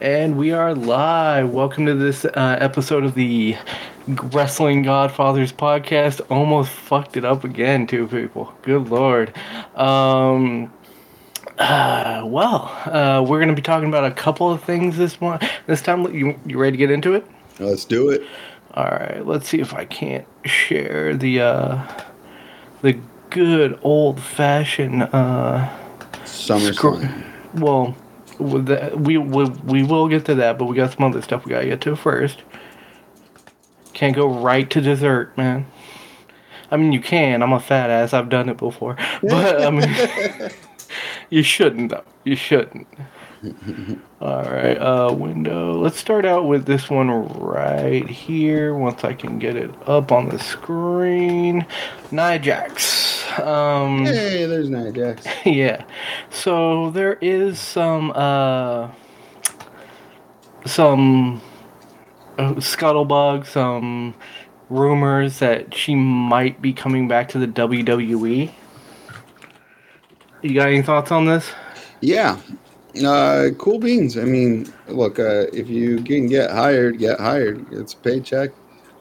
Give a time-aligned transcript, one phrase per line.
[0.00, 1.50] And we are live.
[1.50, 3.56] Welcome to this uh, episode of the
[4.06, 6.20] Wrestling Godfatherz podcast.
[6.30, 8.54] Almost fucked it up again, two people.
[8.62, 9.36] Good lord.
[9.74, 10.72] Um,
[11.58, 15.40] uh, well, uh, we're going to be talking about a couple of things this one.
[15.66, 17.26] This time, you you ready to get into it?
[17.58, 18.22] Let's do it.
[18.74, 19.26] All right.
[19.26, 22.02] Let's see if I can't share the uh,
[22.82, 25.68] the good old fashioned uh,
[26.24, 27.24] SummerSlam.
[27.54, 27.96] well
[28.38, 31.66] we, we we will get to that, but we got some other stuff we gotta
[31.66, 32.42] get to first.
[33.92, 35.66] Can't go right to dessert, man.
[36.70, 37.42] I mean, you can.
[37.42, 38.12] I'm a fat ass.
[38.12, 40.50] I've done it before, but I mean,
[41.30, 42.04] you shouldn't though.
[42.24, 42.86] You shouldn't.
[44.20, 45.80] All right, uh, window.
[45.80, 48.74] Let's start out with this one right here.
[48.74, 51.64] Once I can get it up on the screen,
[52.10, 53.17] Nia Jax.
[53.36, 55.26] Um, hey, there's Nia Jax.
[55.46, 55.84] yeah.
[56.30, 58.90] So there is some uh
[60.66, 61.40] some
[62.38, 64.14] uh, scuttlebug, some
[64.70, 68.52] rumors that she might be coming back to the WWE.
[70.42, 71.50] You got any thoughts on this?
[72.00, 72.38] Yeah.
[73.04, 74.16] Uh, cool beans.
[74.16, 77.66] I mean, look, uh, if you can get hired, get hired.
[77.72, 78.50] It's a paycheck.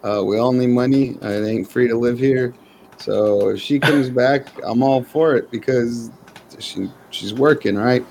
[0.04, 1.18] Uh, we all need money.
[1.22, 2.54] It ain't free to live here.
[2.98, 6.12] So if she comes back, I'm all for it because
[6.60, 8.06] she she's working, right?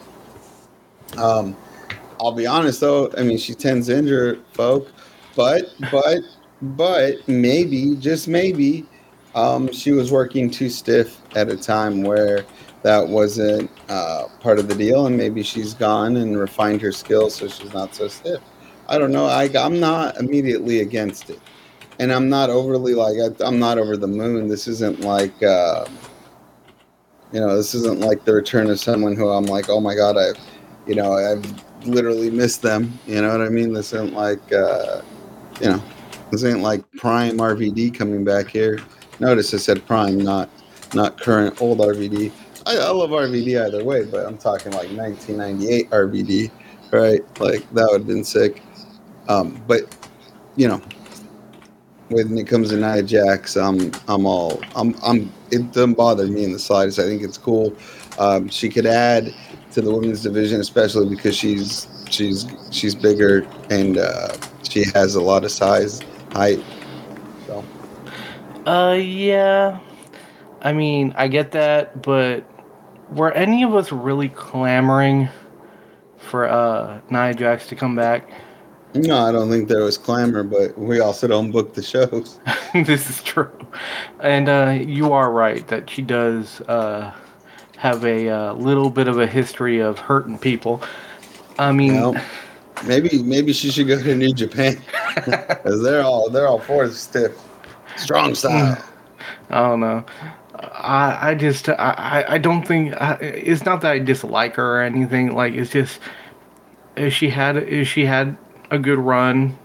[1.16, 1.56] Um,
[2.20, 3.12] I'll be honest though.
[3.16, 4.88] I mean, she tends to injure folk,
[5.34, 6.20] but but
[6.62, 8.86] but maybe just maybe
[9.34, 12.44] um, she was working too stiff at a time where
[12.82, 17.34] that wasn't uh, part of the deal, and maybe she's gone and refined her skills
[17.34, 18.40] so she's not so stiff.
[18.88, 19.26] I don't know.
[19.26, 21.40] I, I'm not immediately against it
[21.98, 24.48] and I'm not overly like I, am not over the moon.
[24.48, 25.86] This isn't like uh,
[27.32, 30.16] you know, this isn't like the return of someone who I'm like, oh my god,
[30.16, 30.38] I've
[30.86, 31.44] you know, I've
[31.86, 32.98] literally missed them.
[33.06, 33.72] You know what I mean?
[33.72, 35.02] This isn't like uh,
[35.60, 35.82] you know,
[36.30, 38.78] this ain't like prime RVD coming back here.
[39.20, 40.50] Notice I said prime, not
[40.94, 42.32] not current old RVD.
[42.66, 46.50] I, I love RVD either way, but I'm talking like 1998 RVD,
[46.92, 47.40] right?
[47.40, 48.62] Like that would have been sick.
[49.28, 49.82] Um, but
[50.56, 50.80] you know,
[52.08, 56.44] when it comes to Nia Jax, I'm I'm all I'm I'm it doesn't bother me
[56.44, 56.98] in the slightest.
[56.98, 57.74] I think it's cool.
[58.18, 59.34] Um, she could add
[59.72, 65.20] to the women's division, especially because she's she's she's bigger and uh, she has a
[65.20, 66.00] lot of size,
[66.32, 66.62] height.
[67.46, 67.64] So.
[68.66, 69.78] Uh, yeah.
[70.62, 72.44] I mean, I get that, but
[73.10, 75.28] were any of us really clamoring
[76.18, 78.28] for uh Nia Jax to come back?
[78.94, 82.38] No, I don't think there was clamor, but we also don't book the shows.
[82.74, 83.50] this is true,
[84.20, 87.12] and uh, you are right that she does uh,
[87.76, 90.82] have a uh, little bit of a history of hurting people.
[91.58, 92.16] I mean, well,
[92.86, 94.80] maybe maybe she should go to New Japan
[95.14, 97.32] because they're all they're all for stiff,
[97.96, 98.82] strong style.
[99.50, 100.04] I don't know.
[100.54, 104.82] I I just I I don't think I, it's not that I dislike her or
[104.82, 105.34] anything.
[105.34, 106.00] Like it's just
[106.96, 108.36] if she had if she had
[108.70, 109.58] a good run,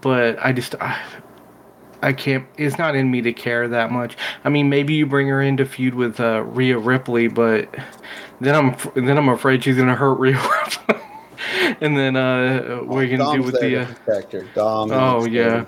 [0.00, 1.00] but I just I,
[2.02, 2.46] I can't.
[2.56, 4.16] It's not in me to care that much.
[4.44, 7.74] I mean, maybe you bring her in to feud with uh, Rhea Ripley, but
[8.40, 10.34] then I'm then I'm afraid she's gonna hurt Rhea
[10.88, 10.96] Ripley.
[11.80, 14.48] and then uh, what are you gonna do with the uh, protector?
[14.54, 14.90] Dom.
[14.90, 15.64] Oh yeah.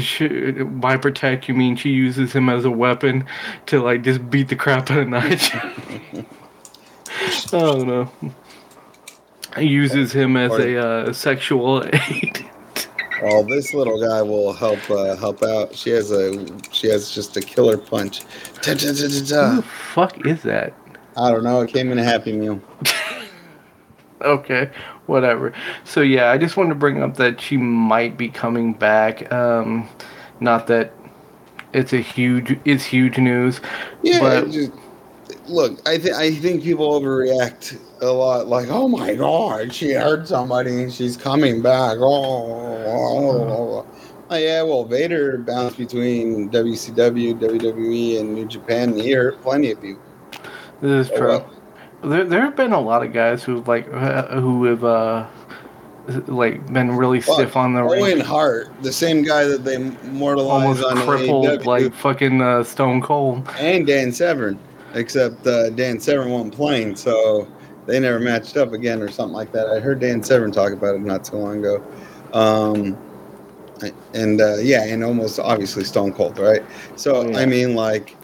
[0.00, 3.24] She, by protect, you mean she uses him as a weapon
[3.66, 5.60] to like just beat the crap out of Nigel?
[7.22, 8.34] I don't know
[9.58, 12.46] uses him as a uh, sexual aid.
[13.22, 15.74] Well, this little guy will help uh, help out.
[15.74, 18.22] She has a she has just a killer punch.
[18.64, 20.72] Who the fuck is that?
[21.16, 21.60] I don't know.
[21.60, 22.60] It came in a Happy Meal.
[24.22, 24.70] okay,
[25.06, 25.52] whatever.
[25.84, 29.30] So yeah, I just wanted to bring up that she might be coming back.
[29.32, 29.88] Um,
[30.40, 30.92] not that
[31.72, 33.60] it's a huge it's huge news.
[34.02, 34.72] Yeah, but just,
[35.50, 38.46] look, I think I think people overreact a lot.
[38.46, 41.98] Like, oh my god, she hurt somebody and she's coming back.
[41.98, 42.52] Oh,
[42.86, 43.86] oh,
[44.30, 44.62] oh, yeah.
[44.62, 48.96] Well, Vader bounced between WCW, WWE, and New Japan.
[48.96, 50.02] He hurt plenty of people.
[50.80, 51.28] This is oh, true.
[51.28, 51.50] well.
[52.02, 55.26] There, there have been a lot of guys who like uh, who have uh,
[56.28, 58.20] like been really stiff on the Owen ring.
[58.20, 63.46] Hart, the same guy that they immortalized Almost on crippled like fucking uh, Stone Cold,
[63.58, 64.58] and Dan Severn
[64.94, 67.48] except uh, Dan Severn wasn't playing, so
[67.86, 69.68] they never matched up again or something like that.
[69.68, 71.82] I heard Dan Severn talk about it not too long ago.
[72.32, 72.98] Um,
[74.14, 76.62] and uh, yeah, and almost obviously Stone Cold, right?
[76.96, 77.38] So yeah.
[77.38, 78.16] I mean, like,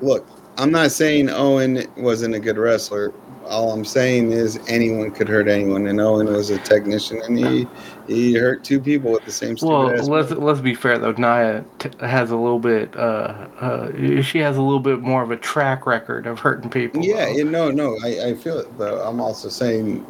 [0.00, 0.26] look,
[0.56, 3.12] I'm not saying Owen wasn't a good wrestler,
[3.46, 7.68] all I'm saying is anyone could hurt anyone, and Owen was a technician, and he
[8.06, 9.56] he hurt two people with the same.
[9.62, 11.12] Well, let's let's be fair though.
[11.12, 12.94] Naya t- has a little bit.
[12.96, 17.04] Uh, uh, she has a little bit more of a track record of hurting people.
[17.04, 17.42] Yeah, though.
[17.44, 20.04] no, no, I, I feel it, but I'm also saying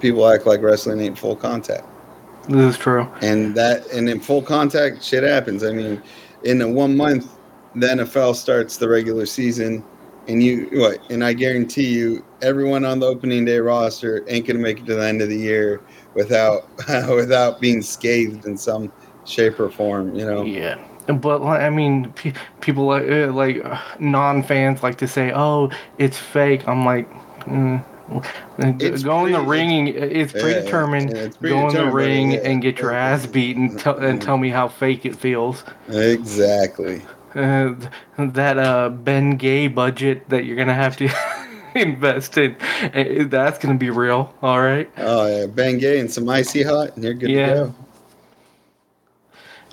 [0.00, 1.86] people act like wrestling ain't full contact,
[2.48, 3.08] this is true.
[3.20, 5.64] and that and in full contact, shit happens.
[5.64, 6.02] I mean,
[6.44, 7.36] in a one month,
[7.74, 9.84] the NFL starts the regular season,
[10.28, 11.00] and you what?
[11.10, 14.94] And I guarantee you, everyone on the opening day roster ain't gonna make it to
[14.94, 15.80] the end of the year
[16.14, 16.68] without
[17.08, 18.92] without being scathed in some
[19.24, 20.14] shape or form.
[20.14, 20.42] You know.
[20.44, 20.78] Yeah.
[21.06, 26.18] But I mean, pe- people like uh, like uh, non-fans like to say, "Oh, it's
[26.18, 27.10] fake." I'm like,
[27.44, 27.82] mm,
[28.58, 29.88] It's go in the ring.
[29.88, 31.10] It's Yeah, predetermined.
[31.10, 32.40] yeah, it's go in the ring yeah.
[32.40, 35.64] and get your ass beaten tell and tell me how fake it feels.
[35.88, 37.00] Exactly.
[37.34, 37.74] Uh,
[38.18, 41.08] that uh Bengay budget that you're gonna have to
[41.74, 42.56] invest in,
[42.94, 44.32] uh, that's gonna be real.
[44.42, 44.90] All right.
[44.96, 47.46] Oh yeah, bang gay and some icy hot, and you're good Yeah.
[47.48, 47.74] to go.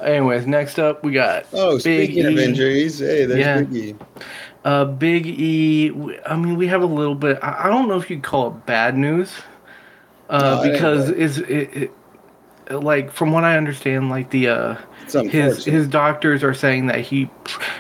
[0.01, 2.43] Anyways, next up we got Oh, Big speaking of E.
[2.43, 3.61] injuries, hey, there's Yeah.
[3.61, 3.95] Big E.
[4.65, 5.91] Uh, Big E.
[6.25, 7.39] I mean, we have a little bit.
[7.41, 9.31] I, don't know if you'd call it bad news,
[10.29, 11.91] uh, No, because is it,
[12.69, 14.75] it, like from what I understand, like the uh,
[15.11, 17.25] his his doctors are saying that he,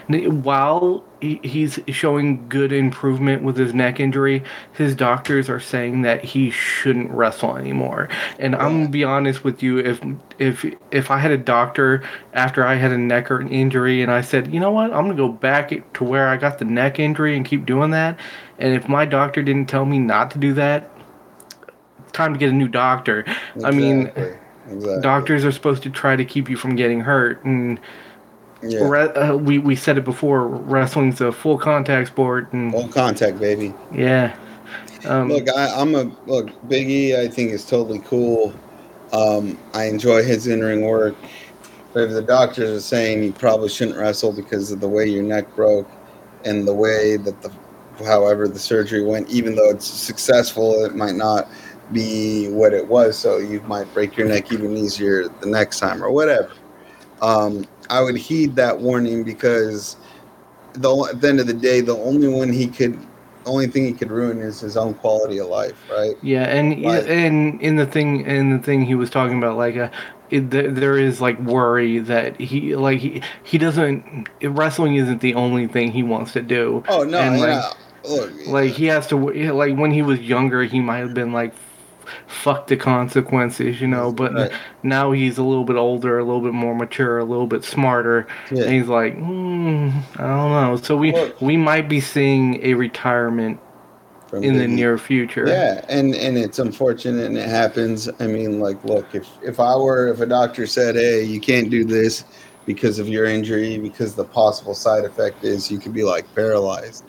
[0.07, 4.43] while he, he's showing good improvement with his neck injury,
[4.73, 8.09] his doctors are saying that he shouldn't wrestle anymore.
[8.39, 9.99] And I'm gonna be honest with you, if
[10.39, 14.11] if if I had a doctor after I had a neck or an injury and
[14.11, 16.99] I said, you know what, I'm gonna go back to where I got the neck
[16.99, 18.19] injury and keep doing that,
[18.59, 20.91] and if my doctor didn't tell me not to do that,
[22.13, 23.25] time to get a new doctor.
[23.63, 24.11] I mean.
[24.69, 25.01] Exactly.
[25.01, 27.79] Doctors are supposed to try to keep you from getting hurt, and
[28.63, 28.87] Yeah.
[28.87, 30.47] re- uh, we we said it before.
[30.47, 33.73] Wrestling's a full contact sport, and Full contact, baby.
[33.93, 34.33] yeah,
[35.07, 36.49] um, Look, I, I'm a look.
[36.67, 38.53] Big E, I think is totally cool.
[39.13, 41.15] Um, I enjoy his in-ring work.
[41.93, 45.23] But if the doctors are saying you probably shouldn't wrestle because of the way your
[45.23, 45.87] neck broke
[46.43, 47.51] and the way that the,
[48.03, 51.47] however the surgery went, even though it's successful, it might not
[51.93, 53.17] be what it was.
[53.17, 56.51] So you might break your neck even easier the next time or whatever.
[57.21, 59.97] Um, I would heed that warning because
[60.73, 62.99] the, at the end of the day, the only one he could
[63.45, 66.15] only thing he could ruin is his own quality of life, right?
[66.23, 69.77] yeah, and Like- and in the thing in the thing he was talking about, like
[69.77, 69.89] uh,
[70.31, 75.35] it, th- there is like worry that he like he he doesn't wrestling isn't the
[75.35, 76.83] only thing he wants to do.
[76.89, 77.71] Oh no, And, like, yeah.
[78.03, 79.15] Look, like he has to
[79.53, 81.53] like when he was younger he might have been like
[82.27, 84.51] fuck the consequences you know but Right.
[84.83, 88.27] now he's a little bit older a little bit more mature a little bit smarter
[88.51, 88.63] Yeah.
[88.63, 92.73] and he's like mm, i don't know so we Well- we might be seeing a
[92.73, 93.59] retirement
[94.27, 94.75] from in the Big E.
[94.75, 98.09] near future Yeah, and and it's unfortunate and it happens.
[98.19, 101.69] I mean, like, look, if if I were if a doctor said, "Hey, you can't
[101.69, 102.23] do this
[102.65, 107.03] because of your injury, because the possible side effect is you could be like paralyzed,"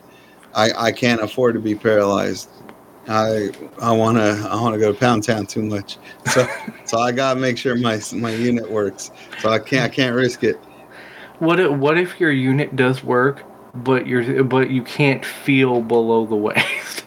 [0.55, 2.51] I I can't afford to be paralyzed.
[3.09, 3.51] I
[3.81, 5.99] I wanna I wanna go to Pound Town too much,
[6.33, 6.47] so
[6.85, 9.11] so I gotta make sure my my unit works.
[9.41, 10.57] So I can't I can't risk it.
[11.39, 13.43] what if, what if your unit does work
[13.75, 17.05] but you're but you can't feel below the waist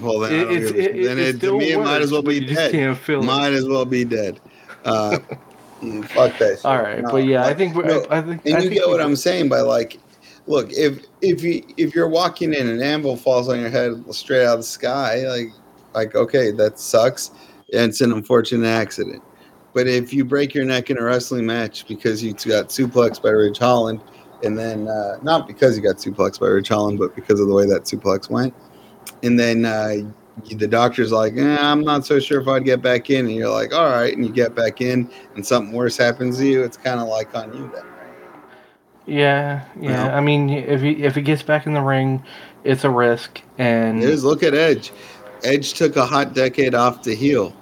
[0.00, 2.22] Well, then, I It- it's, it, it, then it to me it might as well
[2.22, 2.70] be dead.
[2.72, 3.22] can't feel.
[3.22, 4.40] Might as well be dead.
[4.84, 5.18] Uh,
[5.82, 6.64] mm, fuck that shit.
[6.64, 8.80] all right No, but yeah i think we're, no, i think and I you think
[8.80, 9.98] get what I'm saying by like,
[10.46, 14.02] look, if if you if you're walking in and an anvil falls on your head
[14.14, 15.48] straight out of the sky, like
[15.94, 17.30] like okay, that sucks.
[17.68, 19.22] It's an unfortunate accident.
[19.72, 23.30] But if you break your neck in a wrestling match because you got suplexed by
[23.30, 24.00] Ridge Holland,
[24.44, 27.54] and then uh, not because you got suplexed by Ridge Holland, but because of the
[27.54, 28.54] way that suplex went,
[29.24, 29.96] and then uh,
[30.56, 33.50] the doctor's like, eh, I'm not so sure if I'd get back in, and you're
[33.50, 36.76] like, all right, and you get back in, and something worse happens to you, it's
[36.76, 37.93] kind of like on you then.
[39.06, 40.08] Yeah, yeah.
[40.08, 40.14] know?
[40.14, 42.22] I mean, if he if he gets back in the ring,
[42.64, 44.02] it's a risk, and.
[44.02, 44.92] Look at Edge.
[45.42, 47.54] Edge took a hot decade off to heal,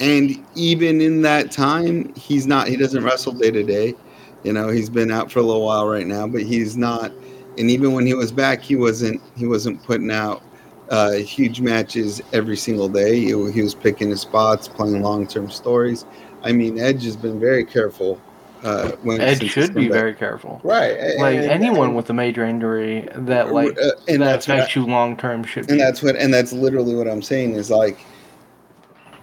[0.00, 2.66] and even in that time, he's not.
[2.68, 3.94] He doesn't wrestle day to day.
[4.42, 7.12] You know, he's been out for a little while right now, but he's not.
[7.58, 9.20] And even when he was back, he wasn't.
[9.36, 10.42] He wasn't putting out
[10.90, 13.16] uh, huge matches every single day.
[13.16, 16.06] He, he was picking his spots, playing long term stories.
[16.42, 18.20] I mean, Edge has been very careful.
[18.62, 19.92] Uh, when Ed should be back.
[19.98, 20.60] very careful.
[20.64, 21.16] right.
[21.18, 24.54] Like and- anyone and- with a major injury that like uh, and that that's what
[24.54, 25.72] I- affects you long term should be.
[25.72, 27.98] and that's what and that's literally what I'm saying is like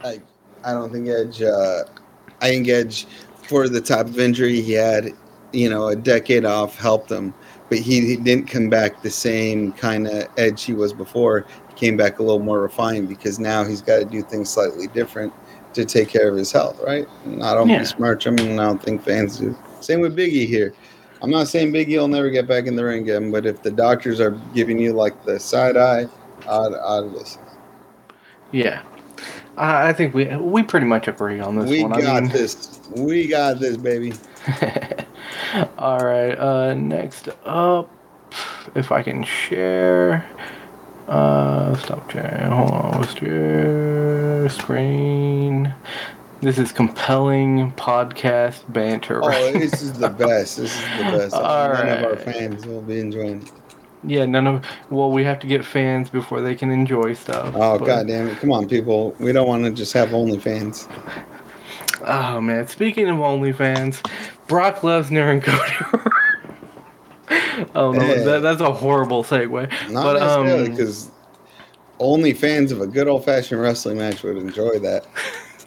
[0.04, 0.22] like
[0.64, 1.84] I don't think Edge uh
[2.42, 3.06] I think Edge
[3.44, 5.12] for the type of injury he had,
[5.54, 7.34] you know, a decade off helped him.
[7.70, 11.96] But he, he didn't come back the same kind of edge he was before came
[11.96, 15.32] back a little more refined because now he's got to do things slightly different
[15.78, 17.08] to take care of his health, right?
[17.26, 17.80] And I don't Yeah.
[17.80, 19.56] besmirch him, and I don't think fans do.
[19.80, 20.74] Same with Biggie here.
[21.22, 23.72] I'm not saying Biggie will never get back in the ring again, but if the
[23.72, 26.08] doctors are giving you like the side eye,
[26.48, 27.42] I'd, I'd listen.
[28.52, 28.82] Yeah.
[29.58, 31.92] I I think we we pretty much agree on this We one.
[32.00, 32.80] got I mean, this.
[32.96, 34.14] We got this, baby.
[35.80, 36.38] All right.
[36.38, 37.90] Uh, next up,
[38.76, 40.24] if I can share.
[41.08, 42.52] Uh, stop sharing.
[42.52, 43.02] Hold on.
[43.02, 45.74] Let's screen.
[46.42, 49.24] This is compelling podcast banter.
[49.24, 49.54] Oh, right?
[49.54, 50.58] this is the best.
[50.58, 51.34] This is the best.
[51.34, 53.52] All None of our fans will be enjoying it.
[54.04, 54.26] yeah.
[54.26, 54.66] None of.
[54.90, 57.54] Well, we have to get fans before they can enjoy stuff.
[57.56, 58.38] Oh, but- god damn it.
[58.40, 59.16] Come on, people.
[59.20, 60.88] We don't want to just have only fans.
[62.06, 62.68] Oh man.
[62.68, 64.06] Speaking of OnlyFans,
[64.48, 66.04] Brock Lesnar and Cody.
[67.76, 68.24] oh no, Hey.
[68.24, 69.70] that, that's a horrible segue.
[69.92, 71.12] Not but necessarily, um, because
[72.00, 75.06] only fans of a good old fashioned wrestling match would enjoy that.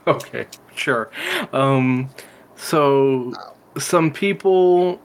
[0.06, 1.10] Okay, sure.
[1.52, 2.08] Um,
[2.56, 3.34] so
[3.76, 4.98] some people,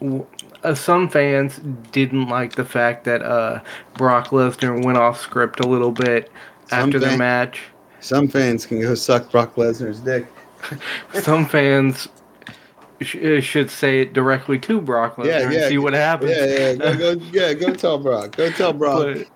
[0.00, 0.26] w-
[0.64, 1.60] uh, some fans
[1.92, 3.60] didn't like the fact that uh,
[3.94, 6.30] Brock Lesnar went off script a little bit
[6.68, 7.62] Some after their match.
[8.00, 10.26] Some fans can go suck Brock Lesnar's dick.
[11.20, 12.08] Some fans
[13.02, 16.30] sh- uh, should say it directly to Brock Lesnar Yeah, and see what happens.
[16.32, 18.36] Yeah, yeah, go, go, yeah, go tell Brock.
[18.36, 19.02] Go tell Brock.
[19.02, 19.26] but,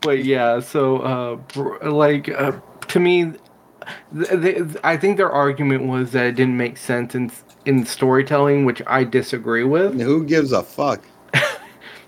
[0.00, 2.52] but yeah, so uh, like uh,
[2.88, 3.32] to me,
[4.84, 7.30] I think their argument was that it didn't make sense in
[7.64, 10.00] in storytelling, which I disagree with.
[10.00, 11.02] Who gives a fuck?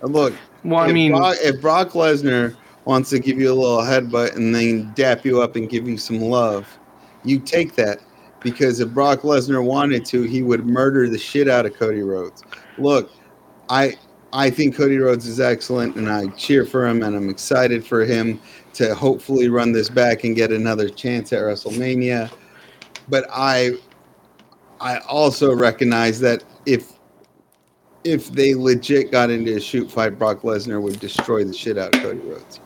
[0.02, 3.78] Look, Well, I if, mean, Brock, if Brock Lesnar wants to give you a little
[3.78, 6.66] headbutt and then dap you up and give you some love,
[7.24, 8.00] you take that.
[8.44, 12.44] Because if Brock Lesnar wanted to, he would murder the shit out of Cody Rhodes.
[12.78, 13.10] Look,
[13.68, 13.96] I
[14.32, 18.04] I think Cody Rhodes is excellent and I cheer for him and I'm excited for
[18.04, 18.40] him
[18.74, 22.30] to hopefully run this back and get another chance at WrestleMania.
[23.08, 23.78] But I
[24.80, 26.92] I also recognize that if
[28.04, 31.94] if they legit got into a shoot fight, Brock Lesnar would destroy the shit out
[31.94, 32.60] of Cody Rhodes.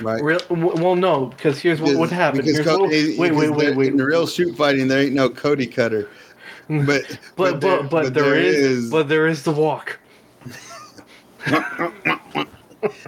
[0.00, 0.22] Right?
[0.22, 2.44] real, well, no, because here's what would happen.
[2.44, 3.92] Because Co- what- because wait, wait, wait, wait.
[3.92, 6.08] In real shoot fighting, there ain't no Cody cutter.
[6.68, 6.86] But
[7.36, 9.98] but but there- but, there is, but there is the walk.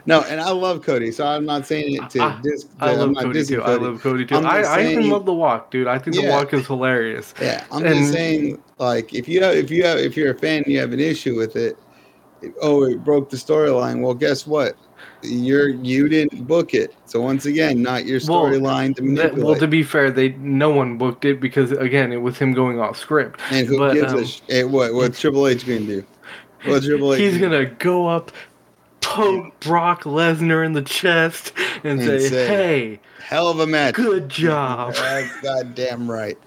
[0.07, 2.67] no, and I love Cody, so I'm not saying it to I- dis.
[2.81, 3.63] I love Cody too.
[3.63, 4.37] I love Cody too.
[4.37, 5.87] I'm I, even love the walk, dude.
[5.87, 7.35] I think the walk is hilarious.
[7.41, 10.39] Yeah, I'm And- just saying, like, if you have, if you have, if you're a
[10.39, 11.77] fan, and you have an issue with it.
[12.63, 14.01] Oh, it broke the storyline.
[14.01, 14.75] Well, guess what?
[15.23, 16.95] You're you didn't book it.
[17.07, 20.97] So once again, not your storyline to That- well, to be fair, they no one
[20.99, 23.39] booked it because again, it was him going off script.
[23.51, 24.95] and who but, gives um, a sh- eh, what?
[24.95, 26.05] What Triple H gonna do?
[26.65, 27.21] What Triple H?
[27.21, 28.33] He's gonna go up,
[29.01, 31.53] poke Brock Lesnar in the chest,
[31.85, 33.95] and, And say, say, "Hey, hell of a match.
[33.95, 34.95] good job."
[35.43, 36.39] God, damn right.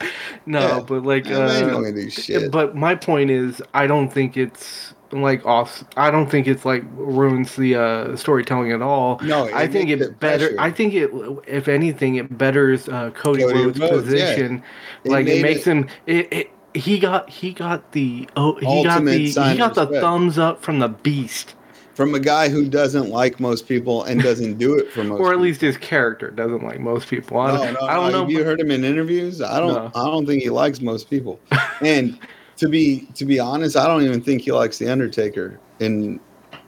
[0.46, 0.80] No, Yeah.
[0.82, 2.52] but like, Yeah, they ain't uh, shit.
[2.52, 5.84] but my point is, I don't think it's like off.
[5.96, 9.20] I don't think it's like ruins the uh, storytelling at all.
[9.24, 10.48] No, I think it better.
[10.48, 10.60] pressure.
[10.60, 11.12] I think it,
[11.48, 14.26] if anything, it betters uh, Cody, Cody Rhodes' Rhodes, yeah.
[14.32, 14.64] position.
[15.04, 15.88] It like it made makes it- him.
[16.08, 20.02] It, it, he got he got the oh he got the he got the respect.
[20.02, 21.54] thumbs up from the beast,
[21.94, 25.20] from a guy who doesn't like most people and doesn't do it for most.
[25.22, 25.44] or at people.
[25.44, 27.38] least his character doesn't like most people.
[27.40, 28.12] I No, don't, no, I don't no.
[28.12, 28.22] know.
[28.22, 29.40] Have you heard him in interviews?
[29.40, 29.96] I don't.
[29.96, 31.40] I don't think he likes most people.
[31.82, 32.18] and
[32.64, 35.60] to be to be honest, I don't even think he likes the Undertaker.
[35.80, 36.20] In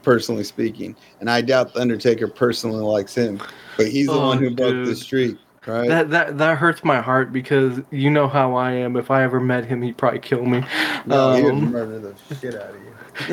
[0.02, 3.40] personally speaking, and I doubt the Undertaker personally likes him.
[3.76, 4.98] But he's the Oh, one who broke the dude.
[4.98, 5.36] streak,
[5.66, 5.88] right?
[5.88, 8.96] That that that hurts my heart because you know how I am.
[8.96, 10.64] If I ever met him, he'd probably kill me.
[11.06, 12.76] no, he would Um, murder the shit out of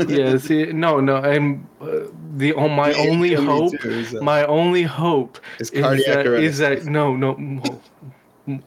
[0.08, 0.15] you.
[0.15, 4.22] yeah, see, no, no, and uh, the oh, my He'd only hope, too, so.
[4.22, 6.43] my only hope is cardiac that, arrest.
[6.43, 7.82] is that no, no,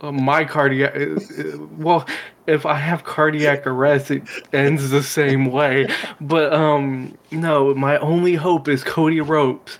[0.02, 0.94] my cardiac.
[0.94, 2.06] uh, uh, Well,
[2.46, 4.22] if I have cardiac arrest, it
[4.52, 5.88] ends the same way.
[6.20, 9.78] But um, no, my only hope is Cody Ropes.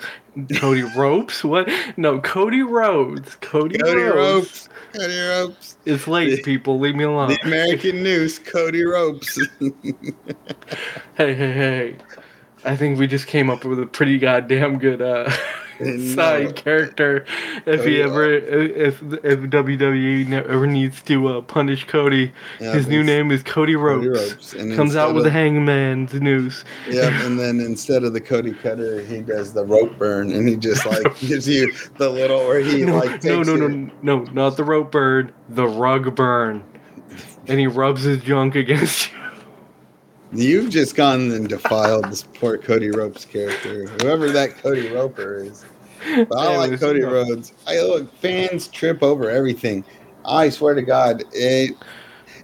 [0.57, 1.43] Cody Ropes?
[1.43, 1.69] What?
[1.97, 3.37] No, Cody Rhodes.
[3.37, 4.15] Cody, Cody Rhodes.
[4.15, 4.69] Ropes.
[4.93, 5.77] Cody Ropes.
[5.87, 6.79] It's late, people.
[6.79, 7.29] Leave me alone.
[7.29, 8.39] The American News.
[8.39, 9.39] Cody Ropes.
[11.17, 11.97] Hey, hey, hey.
[12.67, 15.33] I think we just came up with a pretty goddamn good uh,
[15.81, 16.15] No.
[16.15, 17.25] side character.
[17.67, 22.87] If he Cody ever, if if WWE ever needs to uh, punish Cody, Yeah, his
[22.89, 24.07] new name is Cody Ropes.
[24.07, 24.53] Cody Ropes.
[24.55, 26.65] And Comes out with the hangman's noose.
[26.89, 30.57] Yeah, and then instead of the Cody Cutter, he does the rope burn, and he
[30.57, 34.19] just like gives you the little where he No, like no, no, it- no, no,
[34.33, 36.63] not the rope burn, the rug burn.
[37.49, 39.19] And he rubs his junk against you.
[40.33, 45.65] You've just gone and defiled this poor Cody Ropes character, whoever that Cody Roper is.
[46.29, 47.13] But I like Cody no.
[47.13, 47.53] Rhodes.
[47.67, 49.85] I look fans trip over everything.
[50.25, 51.77] I swear to God, it.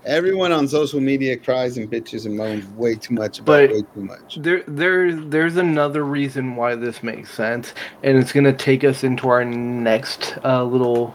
[0.05, 3.83] Everyone on social media cries and bitches and moans way too much about But- way
[3.95, 4.39] too much.
[4.41, 7.73] There, there, there's another reason why this makes sense,
[8.03, 11.15] and it's gonna take us into our next uh, little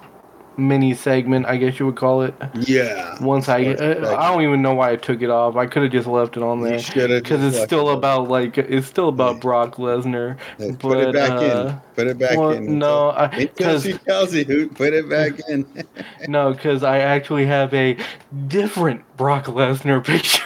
[0.57, 2.33] mini segment, I guess you would call it.
[2.55, 5.55] Yeah, Once I, Sports uh, I don't even know why I took it off.
[5.55, 6.79] I could have just left it on you there
[7.21, 10.37] because it's still about like it's still about Brock Lesnar.
[10.79, 11.81] Put it back uh, in.
[11.95, 12.79] Put it back Well, in.
[12.79, 15.65] no, because tells you, put it back in.
[16.27, 17.97] no, because I actually have a
[18.47, 20.43] different Brock Lesnar picture.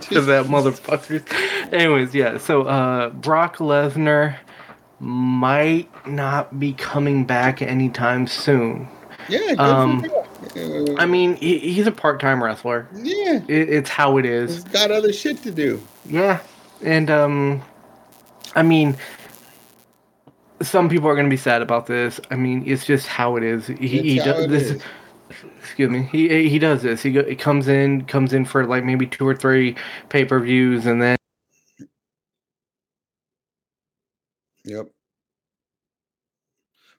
[0.00, 1.22] to that motherfucker.
[1.72, 2.38] Anyways, yeah.
[2.38, 4.36] So uh, Brock Lesnar
[4.98, 8.88] might not be coming back anytime soon.
[9.28, 10.04] Yeah, Um.
[10.04, 12.88] Uh, I mean, he, he's a part-time wrestler.
[12.94, 14.54] yeah, It, it's how it is.
[14.54, 15.80] he's got other shit to do.
[16.04, 16.40] Yeah,
[16.82, 17.62] and um,
[18.54, 18.96] I mean,
[20.60, 22.20] some people are gonna be sad about this.
[22.30, 23.66] I mean, it's just how it is.
[23.66, 24.70] He, he does this.
[24.72, 24.82] is.
[25.60, 26.02] Excuse me.
[26.12, 27.02] He he does this.
[27.02, 29.76] He, go, he comes in comes in for like maybe two or three
[30.10, 31.16] pay per views, and then
[34.64, 34.90] Yep.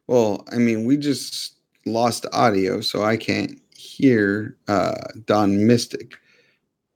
[0.08, 1.53] Well, I mean, we just
[1.86, 6.16] lost audio, so I can't hear uh, Don Mystic,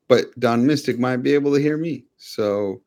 [0.08, 2.06] but Don Mystic might be able to hear me.
[2.18, 2.82] So,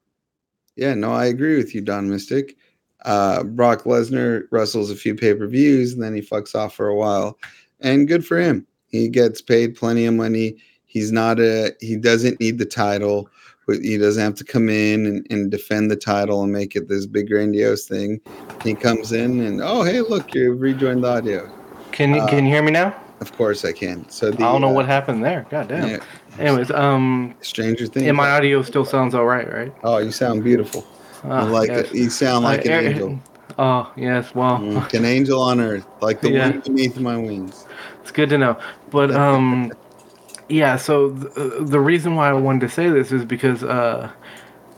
[0.76, 2.56] yeah, no, I agree with you, Don Mystic.
[3.04, 6.88] Uh, Brock Lesnar wrestles a few pay per views and then he fucks off for
[6.88, 7.38] a while,
[7.80, 8.66] and good for him.
[8.88, 10.56] He gets paid plenty of money.
[10.84, 13.30] He's not a he doesn't need the title
[13.78, 17.06] he doesn't have to come in and, and defend the title and make it this
[17.06, 18.20] big grandiose thing.
[18.62, 21.59] He comes in and oh hey look you've rejoined the audio.
[22.00, 22.94] Can you Uh, can you hear me now?
[23.20, 24.08] Of course I can.
[24.08, 25.46] So the, I don't know uh, what happened there.
[25.50, 25.86] God damn.
[25.86, 25.98] yeah,
[26.38, 28.06] Anyways, um, Stranger Things.
[28.06, 29.72] and my audio still sounds all right, right?
[29.84, 30.82] oh, you sound beautiful.
[31.24, 31.90] I like yes.
[31.90, 31.94] it.
[31.94, 33.20] You sound like Uh, an er- angel.
[33.58, 36.48] Oh yes, well, Mm, an angel on earth, like the Yeah.
[36.48, 37.66] wind beneath my wings.
[38.00, 38.56] It's good to know.
[38.90, 39.70] But um
[40.48, 44.08] yeah, so th- uh, the reason why I wanted to say this is because uh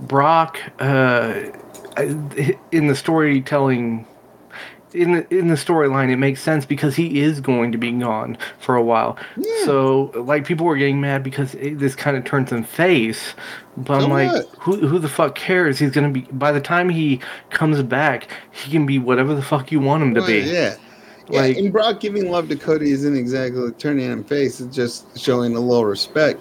[0.00, 1.35] Brock uh
[2.72, 4.04] in the storytelling
[4.94, 8.37] in the in the storyline it makes sense because he is going to be gone
[8.59, 9.16] for a while.
[9.37, 9.64] Yeah.
[9.64, 13.35] So like people were getting mad because it, this kind of turns him face.
[13.76, 14.48] But I'm like what?
[14.59, 15.78] who who the fuck cares?
[15.78, 19.42] He's going to be by the time he comes back, he can be whatever the
[19.42, 20.40] fuck you want him to be.
[20.40, 20.76] yeah.
[21.31, 24.61] Yeah, Like- and Brock giving love to Cody isn't exactly turning him face.
[24.61, 26.40] It's just showing a little respect.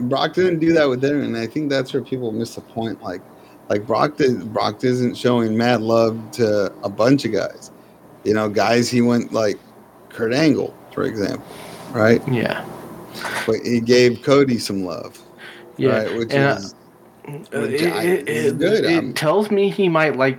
[0.00, 3.02] Brock didn't do that with him, and I think that's where people miss the point.
[3.02, 3.22] Like,
[3.68, 7.70] like Brock did, Brock isn't showing mad love to a bunch of guys.
[8.24, 9.58] You know, guys he went like
[10.10, 11.44] Kurt Angle, for example,
[11.92, 12.20] right?
[12.30, 12.64] Yeah.
[13.46, 15.18] But he gave Cody some love,
[15.76, 15.90] Yeah.
[16.04, 16.16] right?
[16.16, 16.74] Which and, is
[17.26, 18.84] Uh, Which it, I- it, is good.
[18.84, 20.38] it I'm- tells me he might like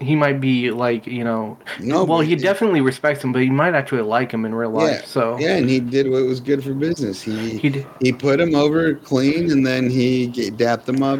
[0.00, 2.04] he might be like you know no.
[2.04, 5.36] well he definitely respects him but he might actually like him in real life so
[5.40, 7.20] Yeah, and he did what was good for business.
[7.20, 11.18] He he d- he put him over clean, and then he dapped him up,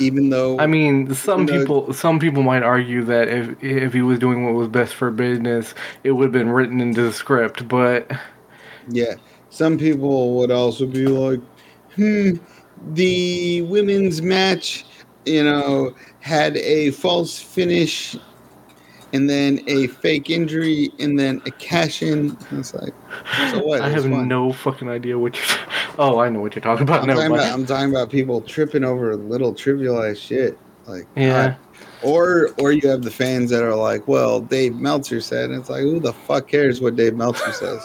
[0.00, 4.18] even though I mean some people some people might argue that if if he was
[4.18, 8.10] doing what was best for business it would have been written into the script but
[8.88, 9.14] Yeah.
[9.50, 11.40] Some people would also be like,
[11.94, 12.32] hmm,
[12.92, 14.84] the women's match,
[15.24, 18.16] you know, had a false finish
[19.12, 22.36] and then a fake injury and then a cash in.
[22.52, 22.94] It's like,
[23.50, 23.80] so what?
[23.80, 24.28] I have fun.
[24.28, 25.58] no fucking idea what you're.
[26.00, 27.02] Oh, I know what you're talking about.
[27.02, 30.56] I'm, talking, about, I'm talking about people tripping over little trivialized shit.
[30.86, 31.56] Like, yeah God.
[32.04, 35.68] Or, or you have the fans that are like, well, Dave Meltzer said, and it's
[35.68, 37.84] like, who the fuck cares what Dave Meltzer says?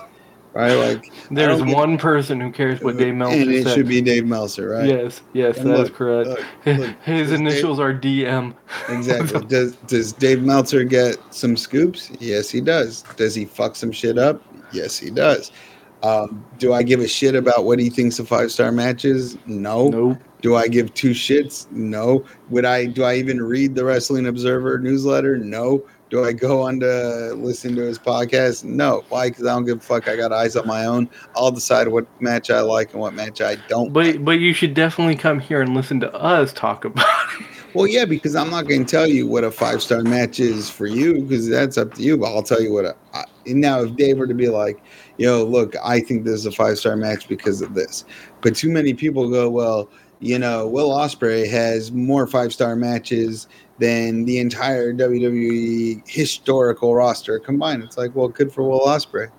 [0.54, 0.74] Right?
[0.74, 3.88] Like, there's don't get- one person who cares what Dave Meltzer and it said should
[3.88, 4.88] be Dave Meltzer, right?
[4.88, 6.46] yes yes And that's look, correct Look,
[6.80, 8.54] look, his initials are DM
[8.90, 9.46] exactly.
[9.48, 12.12] Does does Dave Meltzer get some scoops?
[12.20, 13.04] Yes, he does.
[13.18, 14.42] Does he fuck some shit up?
[14.72, 15.52] Yes, he does.
[16.04, 19.38] Um, do I give a shit about what he thinks of five star matches?
[19.46, 19.88] No.
[19.88, 21.72] nope Do I give two shits?
[21.72, 22.26] No.
[22.50, 22.86] Would I?
[22.88, 25.38] Do I even read the Wrestling Observer newsletter?
[25.38, 25.86] No.
[26.14, 28.64] Do I go on to listen to his podcast?
[28.64, 29.04] No.
[29.10, 29.30] Why?
[29.30, 30.08] Because I don't give a fuck.
[30.08, 31.10] I got eyes on my own.
[31.36, 33.92] I'll decide what match I like and what match I don't.
[33.92, 34.18] like.
[34.18, 37.08] But but you should definitely come here and listen to us talk about
[37.40, 37.48] it.
[37.74, 40.70] Well, yeah, because I'm not going to tell you what a five star match is
[40.70, 42.16] for you because that's up to you.
[42.16, 42.86] But I'll tell you what.
[42.86, 44.84] A, I, now, if Dave were to be like,
[45.18, 48.06] "Yo, look, I think this is a five star match because of this,"
[48.42, 49.90] but too many people go, "Well,
[50.24, 53.48] you know, Will Ospreay has more five star matches
[53.80, 59.30] than the entire WWE historical roster combined." It's like, well, good for Will Ospreay,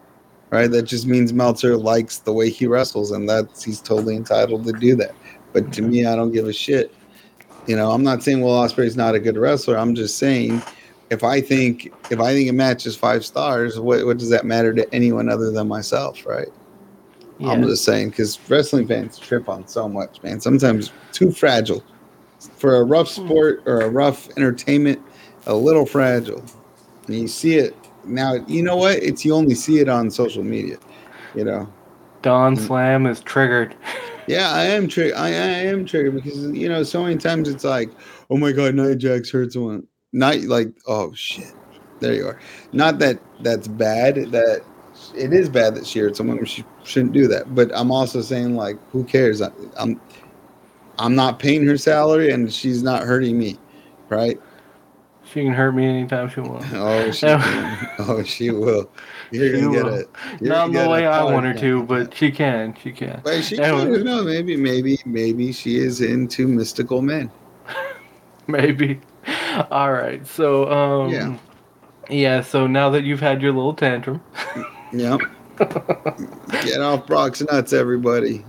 [0.51, 0.71] right?
[0.71, 4.73] That just means Meltzer likes the way he wrestles, and that's he's totally entitled to
[4.73, 5.15] do that.
[5.53, 6.95] But to me, I don't give a shit.
[7.67, 9.79] You know, I'm not saying Will Ospreay's not a good wrestler.
[9.79, 10.63] I'm just saying
[11.11, 14.45] if I think if I think a match is five stars, what what does that
[14.45, 16.49] matter to anyone other than myself, right?
[17.39, 17.51] Yeah.
[17.51, 20.41] I'm just saying because wrestling fans trip on so much, man.
[20.41, 21.83] Sometimes too fragile
[22.57, 23.27] for a rough Hmm.
[23.27, 25.01] sport or a rough entertainment.
[25.47, 26.43] A little fragile,
[27.07, 28.35] and you see it now.
[28.47, 29.03] You know what?
[29.03, 30.79] It's you only see it on social media.
[31.35, 31.69] You know.
[32.23, 32.67] Don Mm.
[32.67, 33.75] Slam is triggered.
[34.27, 35.19] Yeah, I am triggered.
[35.19, 35.31] I, I
[35.69, 37.91] am triggered because you know so many times it's like,
[38.31, 39.87] oh my god, Nia Jax hurt someone.
[40.15, 41.53] Not like, oh shit,
[42.01, 42.41] there you are.
[42.73, 44.15] Not that that's bad.
[44.33, 44.63] That
[45.15, 46.43] it is bad that she hurt someone.
[46.47, 47.55] She shouldn't do that.
[47.55, 49.43] But I'm also saying like, who cares?
[49.43, 50.01] I, I'm
[50.99, 53.59] I'm not paying her salary, and she's not hurting me,
[54.09, 54.41] right?
[55.25, 56.67] She can hurt me anytime she wants.
[56.73, 57.27] Oh, she,
[57.99, 58.89] oh, she will.
[59.31, 60.11] You're She gonna get it.
[60.43, 62.75] Not the way I want her to, but she can.
[62.81, 63.21] She can.
[63.25, 63.97] But she Anyway.
[63.97, 67.31] could no, maybe, maybe, maybe she is into mystical men.
[68.47, 69.01] Maybe.
[69.71, 70.25] All right.
[70.27, 71.39] So, um, Yeah.
[72.11, 72.41] yeah.
[72.43, 74.21] So now that you've had your little tantrum,
[74.93, 75.21] Yep.
[76.63, 78.45] Get off Brock's nuts, everybody.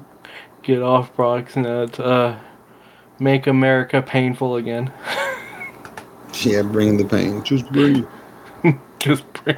[0.65, 1.99] Get off Brock's nuts.
[1.99, 2.37] Uh,
[3.19, 4.91] make America painful again.
[6.41, 7.43] Yeah, bring the pain.
[7.43, 8.05] Just bring
[8.63, 8.75] it.
[8.99, 9.57] Just bring.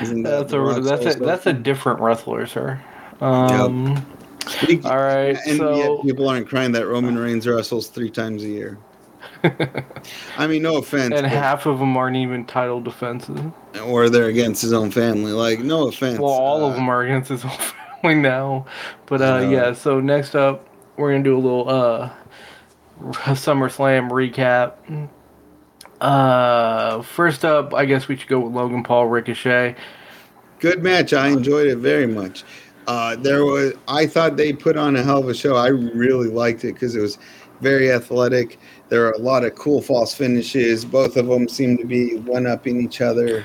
[0.00, 2.80] That That's a that's a that's a different wrestler, sir.
[3.20, 4.04] Um.
[4.46, 5.36] Speak- All right.
[5.46, 5.76] and so.
[5.76, 8.78] yet people aren't crying that Roman Reigns wrestles three times a year.
[10.38, 13.40] I mean, no offense, and half of them aren't even title defenses.
[13.84, 15.32] or they're against his own family.
[15.32, 16.18] Like, no offense.
[16.18, 18.66] Well, all of uh, them are against his own family now.
[19.06, 22.10] But uh, yeah, so next up, we're gonna do a little uh,
[23.00, 25.08] SummerSlam recap.
[26.00, 29.76] Uh, first up, I guess we should go with Logan Paul Ricochet.
[30.60, 31.12] Good match.
[31.12, 32.44] I enjoyed it very much.
[32.86, 35.56] Uh, there was, I thought they put on a hell of a show.
[35.56, 37.18] I really liked it because it was
[37.60, 38.58] very athletic.
[38.88, 40.84] There are a lot of cool false finishes.
[40.84, 43.44] Both of them seem to be one upping each other.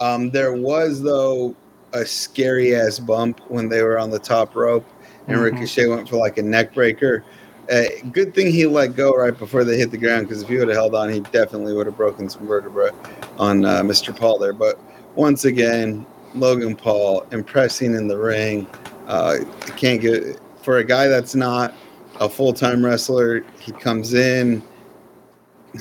[0.00, 1.54] Um, there was though
[1.92, 4.84] a scary ass bump when they were on the top rope,
[5.26, 5.44] and Mhm.
[5.44, 7.24] Ricochet went for like a neck breaker.
[7.70, 10.56] Uh, good thing he let go right before they hit the ground because if he
[10.56, 12.90] would have held on, he definitely would have broken some vertebrae
[13.38, 14.14] on uh, Mr.
[14.16, 14.54] Paul there.
[14.54, 14.78] But
[15.16, 18.66] once again, Logan Paul impressing in the ring.
[19.06, 19.38] Uh,
[19.76, 21.74] can't get for a guy that's not
[22.20, 23.44] a full time wrestler.
[23.60, 24.62] He comes in,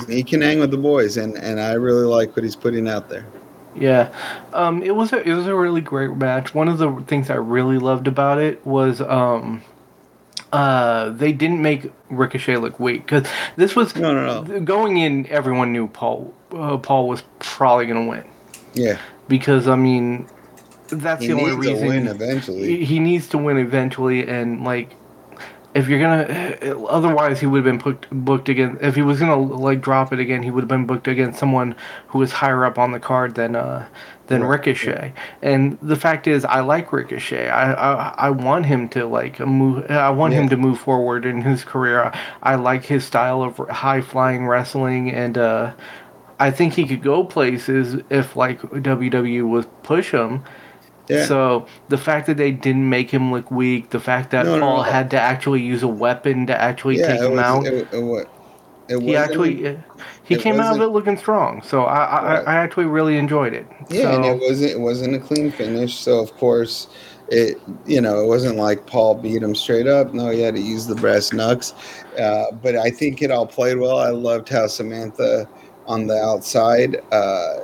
[0.09, 3.09] he can hang with the boys, and and I really like what he's putting out
[3.09, 3.25] there.
[3.79, 4.11] Yeah,
[4.53, 6.53] um, it was a, it was a really great match.
[6.53, 9.63] One of the things I really loved about it was um,
[10.51, 14.59] uh, they didn't make Ricochet look weak because this was No, no, no.
[14.61, 15.27] going in.
[15.27, 18.23] Everyone knew Paul uh, Paul was probably gonna win
[18.73, 20.27] Yeah, because I mean
[20.87, 21.61] that's he the only reason.
[21.61, 22.77] He needs reason win eventually.
[22.77, 24.95] he, he needs to win eventually and like
[25.77, 29.37] if you're gonna otherwise he would have been booked booked again if he was gonna
[29.37, 31.75] like drop it again he would have been booked against someone
[32.07, 33.87] who was higher up on the card than uh
[34.25, 34.49] than Right.
[34.65, 35.13] Ricochet.
[35.41, 37.47] And the fact is I like Ricochet.
[37.49, 41.41] I I, I want him to like move I want him to move forward in
[41.41, 42.05] his career.
[42.05, 45.73] I, I like his style of high flying wrestling and uh
[46.39, 50.43] I think he could go places if like WWE would push him
[51.09, 51.25] Yeah.
[51.25, 54.77] so the fact that they didn't make him look weak, the fact that No, Paul
[54.77, 54.83] no.
[54.83, 58.27] had to actually use a weapon to actually yeah, take him was, out, It, it,
[58.89, 59.77] it he actually
[60.23, 61.61] he came out of it looking strong.
[61.61, 62.47] So I I, Right.
[62.47, 63.67] I actually really enjoyed it.
[63.89, 65.97] Yeah, and it wasn't it wasn't a clean finish.
[65.99, 66.87] So of course,
[67.29, 70.13] it you know it wasn't like Paul beat him straight up.
[70.13, 71.73] No, he had to use the brass knucks.
[72.17, 73.99] Uh, but I think it all played well.
[73.99, 75.47] I loved how Samantha
[75.85, 77.01] on the outside.
[77.11, 77.57] Uh,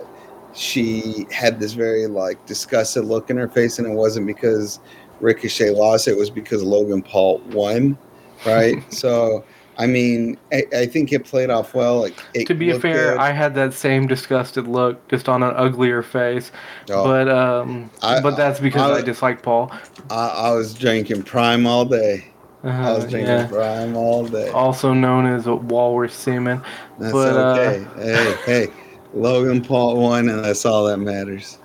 [0.53, 4.79] she had this very like disgusted look in her face, and it wasn't because
[5.19, 6.07] Ricochet lost.
[6.07, 7.97] It was because Logan Paul won,
[8.45, 8.75] right?
[8.93, 9.43] so.
[9.75, 12.01] I mean, I, I think it played off well.
[12.01, 12.13] Like,
[12.45, 13.17] to be fair, good.
[13.17, 16.51] I had that same disgusted look, just on an uglier face.
[16.91, 19.71] Oh, But um, I- but that's because I- I, dislike Paul.
[20.11, 22.23] I, I was drinking Prime all day.
[22.63, 23.47] I was Uh, drinking yeah.
[23.47, 24.49] Prime all day.
[24.49, 26.61] Also known as a walrus semen.
[26.99, 27.87] That's but, uh, okay.
[27.97, 28.67] hey, hey,
[29.13, 31.57] Logan Paul won, and that's all that matters.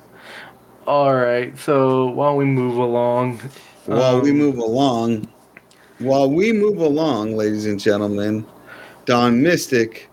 [0.87, 3.41] All right, so while we move along,
[3.87, 5.29] While we Um, move along,
[5.99, 8.45] while we move along, ladies and gentlemen,
[9.07, 10.11] Don Mystic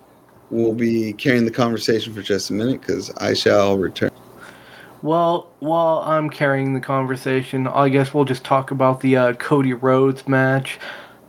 [0.49, 4.11] will be carrying the conversation for just a minute because I shall return.
[5.01, 9.73] Well, while I'm carrying the conversation, I guess we'll just talk about the uh, Cody
[9.73, 10.79] Rhodes match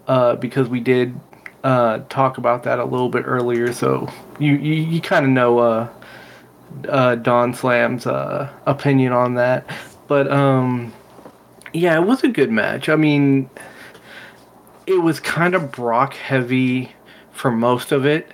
[0.07, 1.19] uh, because we did
[1.66, 3.72] uh, talk about that a little bit earlier.
[3.72, 5.88] So you you, you kind of know uh,
[6.88, 9.68] uh, Don Slam's uh, opinion on that,
[10.07, 10.94] but um,
[11.72, 12.88] yeah, it was a good match.
[12.88, 13.50] I mean,
[14.87, 16.92] it was kind of Brock heavy
[17.33, 18.31] for most of it,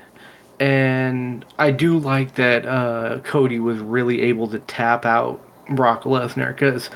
[0.60, 5.40] and I do like that uh, Cody was really able to tap out
[5.70, 6.90] Brock Lesnar because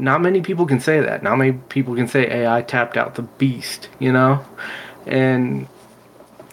[0.00, 1.22] not many people can say that.
[1.22, 4.44] Not many people can say, "Hey, I tapped out the Beast," you know,
[5.08, 5.66] and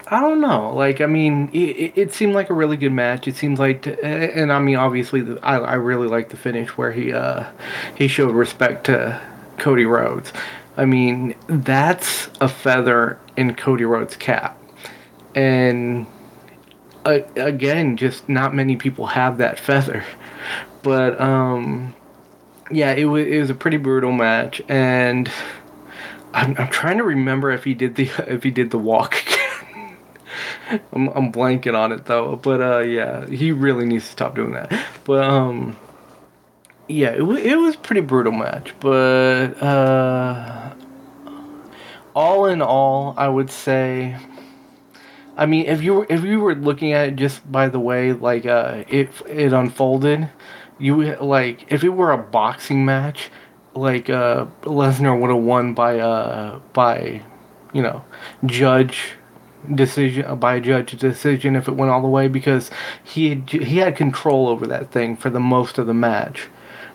[0.07, 0.73] I don't know.
[0.73, 3.27] Like, I mean, it, it seemed like a really good match.
[3.27, 6.69] It seems like, to, and I mean, obviously, the, I, I really like the finish
[6.77, 7.45] where he uh,
[7.95, 9.19] he showed respect to
[9.57, 10.31] Cody Rhodes.
[10.77, 14.61] I mean, that's a feather in Cody Rhodes' cap,
[15.33, 16.05] and
[17.05, 20.03] uh, again, just not many people have that feather.
[20.83, 21.95] But um,
[22.69, 25.31] yeah, it was it was a pretty brutal match, and
[26.35, 29.15] I'm I'm trying to remember if he did the if he did the walk.
[30.91, 34.51] I'm I'm blanking on it though, but uh, yeah, he really needs to stop doing
[34.51, 34.71] that.
[35.05, 35.77] But um,
[36.87, 40.73] yeah, it was it was pretty brutal match, but uh,
[42.13, 44.17] all in all, I would say.
[45.37, 48.13] I mean, if you were if you were looking at it just by the way
[48.13, 50.29] like uh it it unfolded,
[50.79, 53.29] you like if it were a boxing match,
[53.75, 57.21] like uh Lesnar would have won by uh by
[57.73, 58.03] you know
[58.45, 59.13] judge
[59.73, 62.71] decision by a judge decision if it went all the way because
[63.03, 66.47] he he had control over that thing for the most of the match,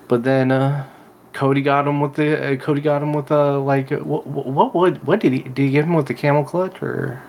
[0.09, 0.87] but then uh
[1.33, 5.05] Cody got him with the uh, Cody got him with uh like what what what
[5.05, 7.23] what did he did he get him with the camel clutch or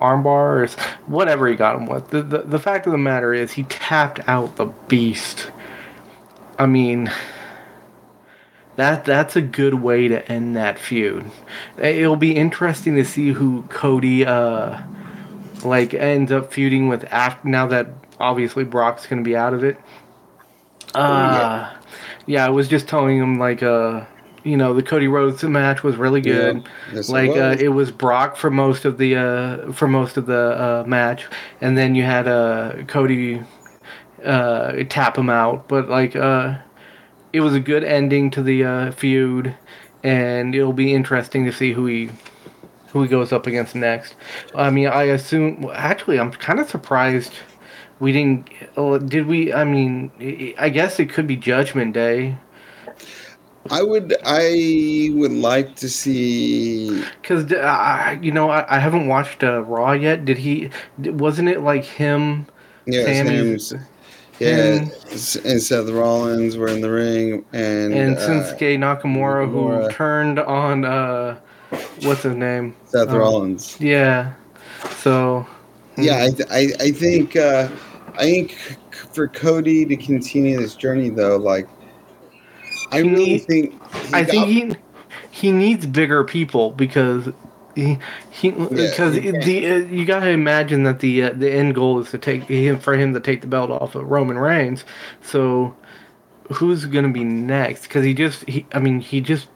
[0.00, 0.68] armbar or
[1.06, 2.08] whatever he got him with.
[2.10, 5.50] The, the the fact of the matter is he tapped out the beast.
[6.58, 7.10] I mean
[8.76, 11.30] that that's a good way to end that feud.
[11.78, 14.80] It'll be interesting to see who Cody uh
[15.64, 17.88] like ends up feuding with after now that
[18.20, 19.78] obviously Brock's going to be out of it.
[20.94, 21.76] Uh yeah.
[22.26, 24.04] yeah, I was just telling him like uh
[24.44, 26.56] you know the Cody Rhodes match was really good.
[26.56, 27.38] Yeah, yes, like it was.
[27.38, 31.26] Uh, it was Brock for most of the uh, for most of the uh, match,
[31.60, 33.42] and then you had uh, Cody
[34.24, 35.66] uh, tap him out.
[35.66, 36.58] But like uh,
[37.34, 39.54] it was a good ending to the uh, feud,
[40.02, 42.10] and it'll be interesting to see who he
[42.88, 44.14] who he goes up against next.
[44.54, 47.32] I mean, I assume actually I'm kind of surprised
[48.00, 48.48] we didn't.
[49.08, 49.52] Did we?
[49.52, 52.36] I mean, I guess it could be Judgment Day
[53.70, 59.42] I would I would like to see because uh, you know I, I haven't watched
[59.42, 60.24] uh, Raw yet.
[60.24, 60.70] Did he?
[60.98, 62.46] Wasn't it like him?
[62.86, 63.58] Yeah, Sammy,
[64.38, 69.82] yeah, him, and Seth Rollins were in the ring, and and uh, Shinsuke Nakamura, Nakamura,
[69.84, 71.38] who turned on uh,
[72.02, 72.74] what's his name?
[72.86, 73.80] Seth um, Rollins.
[73.80, 74.34] Yeah.
[74.98, 75.46] So.
[75.96, 77.68] Yeah, I I, I think uh,
[78.14, 78.52] I think
[79.12, 81.68] for Cody to continue this journey though, like
[82.90, 83.80] I really need, think.
[84.12, 84.76] I got, think he
[85.30, 87.28] he needs bigger people because
[87.74, 87.98] he
[88.30, 92.00] he because yeah, the uh, you got to imagine that the uh, the end goal
[92.00, 94.84] is to take him for him to take the belt off of Roman Reigns.
[95.22, 95.76] So
[96.52, 97.82] who's gonna be next?
[97.82, 99.48] Because he just he I mean he just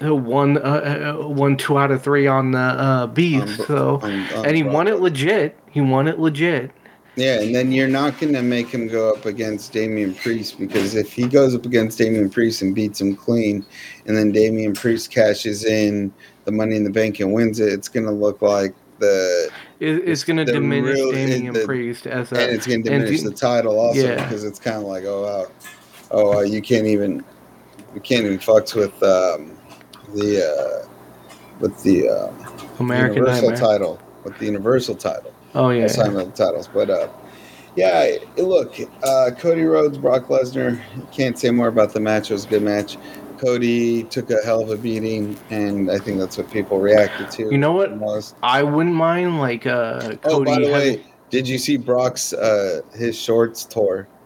[0.00, 3.60] won uh, uh, won two out of three on the uh, beast.
[3.60, 5.58] Um, so um, um, and he won it legit.
[5.70, 6.70] He won it legit.
[7.16, 10.94] Yeah, and then you're not going to make him go up against Damian Priest because
[10.94, 13.66] if he goes up against Damian Priest and beats him clean,
[14.06, 16.12] and then Damian Priest cashes in
[16.44, 19.50] the Money in the Bank and wins it, it's going to look like the.
[19.80, 22.90] It, it's going to diminish real, Damian the, Priest as a, and it's going to
[22.90, 24.22] diminish the title also yeah.
[24.22, 25.46] because it's kind of like oh wow,
[26.10, 27.24] oh uh, you can't even
[27.94, 29.56] you can't even fucks with um,
[30.14, 30.88] the uh,
[31.60, 33.68] with the um, American Universal Nightmare.
[33.68, 35.32] title with the Universal title.
[35.54, 36.46] Oh yeah, assignment yeah.
[36.46, 36.68] titles.
[36.68, 37.08] But uh,
[37.76, 40.80] yeah, look, uh, Cody Rhodes, Brock Lesnar.
[41.12, 42.30] Can't say more about the match.
[42.30, 42.96] It was a good match.
[43.40, 47.44] Cody took a hell of a beating, and I think that's what people reacted to.
[47.44, 47.96] You know what?
[47.96, 48.36] Most.
[48.42, 50.16] I wouldn't mind like uh.
[50.16, 54.08] Cody oh, by the way, did you see Brock's uh his shorts tour?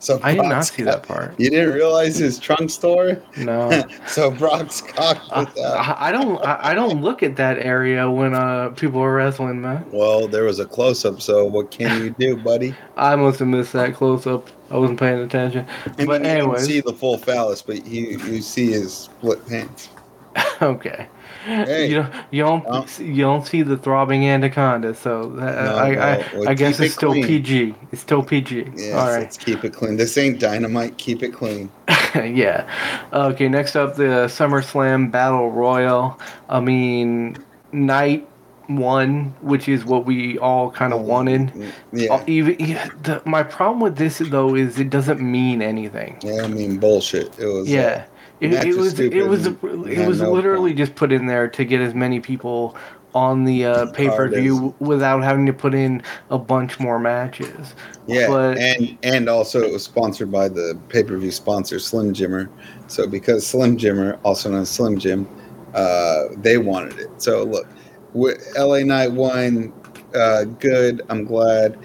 [0.00, 1.34] So I did not see that part.
[1.40, 3.20] You didn't realize his trunk store?
[3.36, 3.82] No.
[4.06, 5.76] so Brock's cocked with that.
[5.76, 6.38] I, I don't.
[6.46, 9.84] I, I, don't look at that area when uh people are wrestling, man.
[9.90, 11.20] Well, there was a close up.
[11.20, 12.76] So what can you do, buddy?
[12.96, 14.48] I must have missed that close up.
[14.70, 15.66] I wasn't paying attention.
[15.98, 19.88] I but anyway, see the full phallus, but you you see his split pants.
[20.62, 21.08] okay.
[21.44, 25.88] Hey, you don't you don't you don't see the throbbing anaconda, so uh, no, I
[25.88, 27.74] I, well, I guess it's it still PG.
[27.90, 28.72] It's still PG.
[28.76, 29.96] Yes, All right, let's keep it clean.
[29.96, 30.98] This ain't dynamite.
[30.98, 31.70] Keep it clean.
[32.14, 32.68] yeah.
[33.12, 33.48] Okay.
[33.48, 36.20] Next up, the SummerSlam Battle Royal.
[36.50, 37.38] I mean,
[37.72, 38.28] night
[38.68, 41.52] one, which is what we all kind of wanted.
[41.92, 42.14] Yeah.
[42.14, 42.56] Uh, even
[43.02, 46.18] the, my problem with this though is it doesn't mean anything.
[46.22, 47.38] Yeah, I mean bullshit.
[47.38, 47.68] It was.
[47.68, 48.04] Yeah.
[48.06, 51.80] Uh, it, it was it was it was literally just put in there to get
[51.80, 52.76] as many people
[53.14, 57.74] on the uh, pay per view without having to put in a bunch more matches.
[58.06, 62.12] Yeah, But- and and also it was sponsored by the pay per view sponsor Slim
[62.12, 62.48] Jimmer.
[62.86, 65.28] So because Slim Jimmer, also known as Slim Jim,
[65.74, 67.10] uh, they wanted it.
[67.20, 67.66] So look,
[68.14, 69.72] LA Knight won.
[70.14, 71.02] Uh, good.
[71.08, 71.78] I'm glad.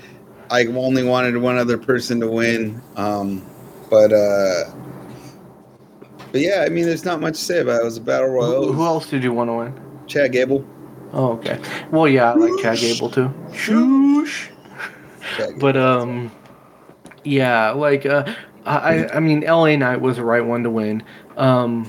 [0.50, 2.82] I only wanted one other person to win.
[2.96, 3.46] Um,
[3.90, 4.64] but uh,
[6.32, 7.82] but yeah, I mean, there's not much to say about it.
[7.82, 8.66] It was a battle royal.
[8.68, 9.80] Who, who else did you want to win?
[10.08, 10.66] Chad Gable.
[11.12, 11.60] Oh, okay.
[11.92, 13.30] Well, yeah, I like Chad Gable too.
[13.52, 14.50] Shoosh.
[15.60, 16.32] But um,
[17.24, 18.24] yeah, like uh,
[18.66, 21.04] I I- I mean, LA Knight was the right one to win.
[21.38, 21.88] Um,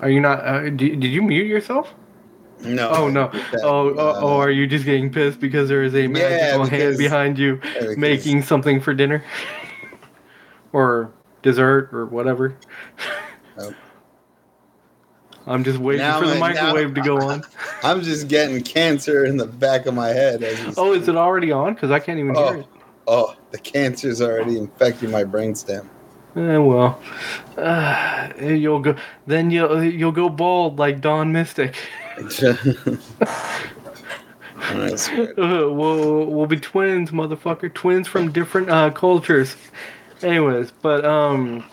[0.00, 0.40] are you not?
[0.46, 1.94] Uh, did, did you mute yourself?
[2.60, 2.88] no.
[2.90, 3.30] Oh no.
[3.62, 6.98] Oh, uh, oh, are you just getting pissed because there is a magical hand because-
[6.98, 7.60] behind you
[7.96, 9.22] making something for dinner
[10.72, 12.56] or dessert or whatever?
[15.46, 17.42] I'm just waiting Now for the I- now- microwave to go on.
[17.82, 20.42] I'm just getting cancer in the back of my head.
[20.42, 21.74] As Oh, is it already on?
[21.74, 22.50] Because I can't even Oh.
[22.52, 22.66] hear it.
[23.06, 25.88] Oh, the cancer's already infecting my brainstem.
[26.36, 27.00] Eh, well,
[27.56, 28.94] uh, you'll go.
[29.26, 31.76] Then you'll you'll go bald like Don Mystic.
[34.70, 34.90] Uh,
[35.36, 37.72] we'll we'll be twins, motherfucker.
[37.72, 39.56] Twins from different uh, cultures.
[40.22, 41.64] Anyways, but um,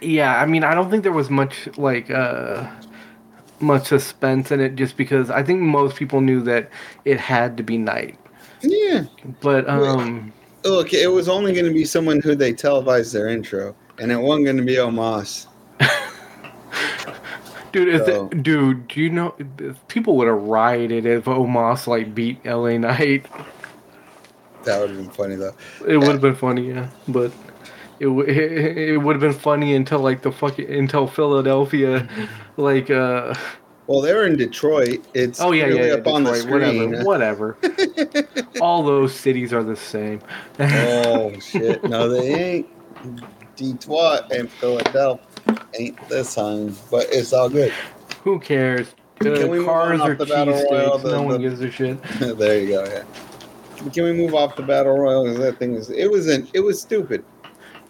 [0.00, 0.40] yeah.
[0.40, 2.70] I mean, I don't think there was much like uh,
[3.58, 6.70] much suspense in it, just because I think most people knew that
[7.04, 8.18] it had to be Knight.
[8.62, 9.04] Yeah.
[9.40, 10.32] But um,
[10.64, 14.16] Look, it was only going to be someone who they televised their intro, and it
[14.16, 15.46] wasn't going to be Omos.
[17.72, 19.34] dude, So- the, dude, do you know
[19.88, 23.26] people would have rioted if Omos like beat LA Knight?
[24.64, 25.54] That would have been funny though.
[25.86, 27.32] It would have been funny, yeah, but
[27.98, 32.08] it it, it would have been funny until like the fucking until Philadelphia,
[32.58, 33.34] like uh
[33.86, 35.02] Well, they're in Detroit.
[35.14, 37.04] It's oh yeah really yeah, yeah up on the Detroit, screen.
[37.04, 38.28] whatever whatever.
[38.60, 40.20] All those cities are the same.
[40.58, 41.82] oh shit!
[41.84, 42.66] No, they ain't.
[43.60, 45.20] Detroit and Philadelphia
[45.78, 47.72] ain't this time, but it's all good.
[48.24, 48.88] Who cares?
[49.20, 52.02] Uh, Can we cars are the battle royal, the- No one the- gives a shit.
[52.38, 52.84] there you go.
[52.84, 53.04] Yeah.
[53.92, 55.24] Can we move off the battle royal?
[55.24, 55.90] Because that thing is.
[55.90, 56.48] It was an.
[56.54, 57.22] It was stupid.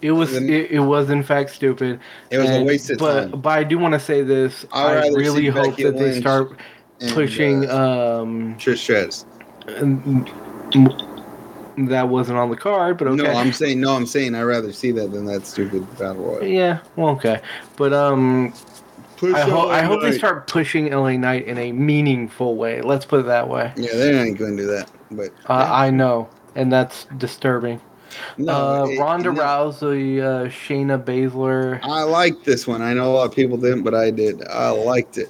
[0.01, 1.99] It was it, it was in fact stupid.
[2.31, 3.39] It was a And- waste of but, time.
[3.41, 4.65] But I do want to say this.
[4.73, 6.51] I'd I really hope that they start
[7.13, 7.69] pushing.
[7.69, 9.25] uh, um, Trish Stratus.
[11.77, 13.23] That wasn't on the card, but okay.
[13.23, 13.95] No, I'm saying no.
[13.95, 16.43] I'm saying I'd rather see that than that stupid battle royal.
[16.43, 17.41] Yeah, well, okay,
[17.77, 18.53] but um,
[19.17, 22.81] Push I hope I hope they start pushing LA Knight in a meaningful way.
[22.81, 23.71] Let's put it that way.
[23.75, 24.89] Yeah, they ain't going to do that.
[25.11, 27.79] But Uh, I know, and that's disturbing.
[28.37, 29.39] no, uh, it- Ronda no.
[29.41, 31.79] Rousey, uh, Shayna Baszler.
[31.83, 32.81] I liked this one.
[32.81, 34.45] I know a lot of people didn't, but I did.
[34.47, 35.29] I liked it.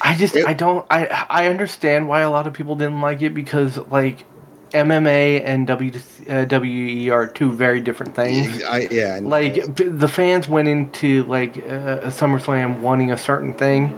[0.00, 3.22] I just It- I don't I I understand why a lot of people didn't like
[3.22, 4.24] it because like
[4.72, 5.92] MMA and W
[6.28, 8.62] uh, are two very different things.
[8.64, 9.20] I yeah.
[9.22, 13.92] Like the fans went into like uh, SummerSlam wanting a certain thing,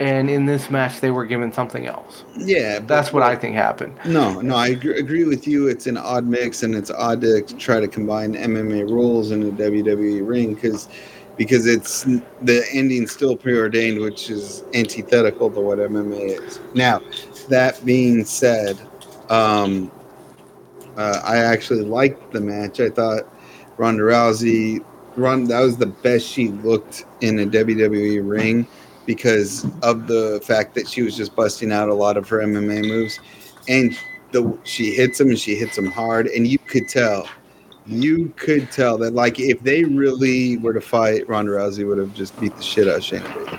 [0.00, 2.24] and in this match they were given something else.
[2.36, 3.98] yeah, That's what I think happened.
[4.04, 5.68] No, no, I agree, agree with you.
[5.68, 9.52] It's an odd mix, and it's odd to try to combine MMA rules in a
[9.52, 10.88] WWE ring because
[11.36, 12.02] because it's
[12.42, 16.60] the ending still preordained, which is antithetical to what MMA is.
[16.74, 17.00] Now,
[17.48, 18.78] that being said,
[19.30, 19.90] um,
[21.00, 22.78] uh, I actually liked the match.
[22.78, 23.22] I thought
[23.78, 24.84] Ronda Rousey,
[25.16, 28.66] Ron, that was the best she looked in a WWE ring
[29.06, 32.86] because of the fact that she was just busting out a lot of her MMA
[32.86, 33.18] moves,
[33.66, 33.98] and
[34.32, 37.26] the she hits them and she hits them hard, and you could tell,
[37.86, 42.12] you could tell that like if they really were to fight, Ronda Rousey would have
[42.12, 43.58] just beat the shit out of Baszler.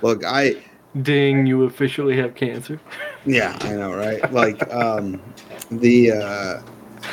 [0.00, 0.56] Look, I
[1.00, 1.46] Ding!
[1.46, 2.78] You officially have cancer.
[3.24, 4.30] yeah, I know, right?
[4.30, 5.22] Like, um,
[5.70, 6.62] the uh,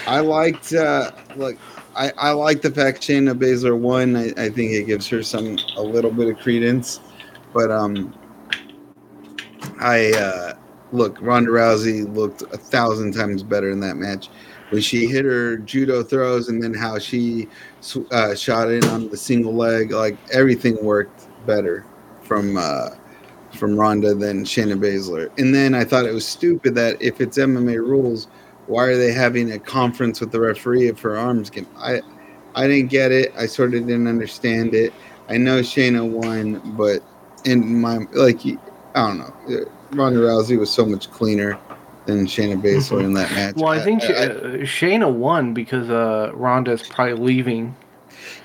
[0.05, 1.57] I liked uh, look,
[1.95, 4.15] I I like the fact Shayna Baszler won.
[4.15, 6.99] I, I think it gives her some a little bit of credence,
[7.53, 8.13] but um,
[9.79, 10.53] I uh,
[10.91, 14.29] look Ronda Rousey looked a thousand times better in that match
[14.71, 17.47] when she hit her judo throws and then how she
[18.11, 19.91] uh, shot in on the single leg.
[19.91, 21.85] Like everything worked better
[22.23, 22.57] from.
[22.57, 22.89] Uh,
[23.55, 25.29] from Ronda than Shayna Baszler.
[25.37, 28.27] And then I thought it was stupid that if it's MMA rules,
[28.67, 31.65] why are they having a conference with the referee if her arms get?
[31.77, 32.01] I
[32.55, 33.33] I didn't get it.
[33.37, 34.93] I sort of didn't understand it.
[35.27, 37.03] I know Shayna won, but
[37.45, 38.57] in my like I
[38.95, 39.65] don't know.
[39.91, 41.57] Ronda Rousey was so much cleaner
[42.05, 43.55] than Shayna Baszler in that match.
[43.55, 47.75] Well, I think I- uh, Shayna won because uh, Ronda's probably leaving.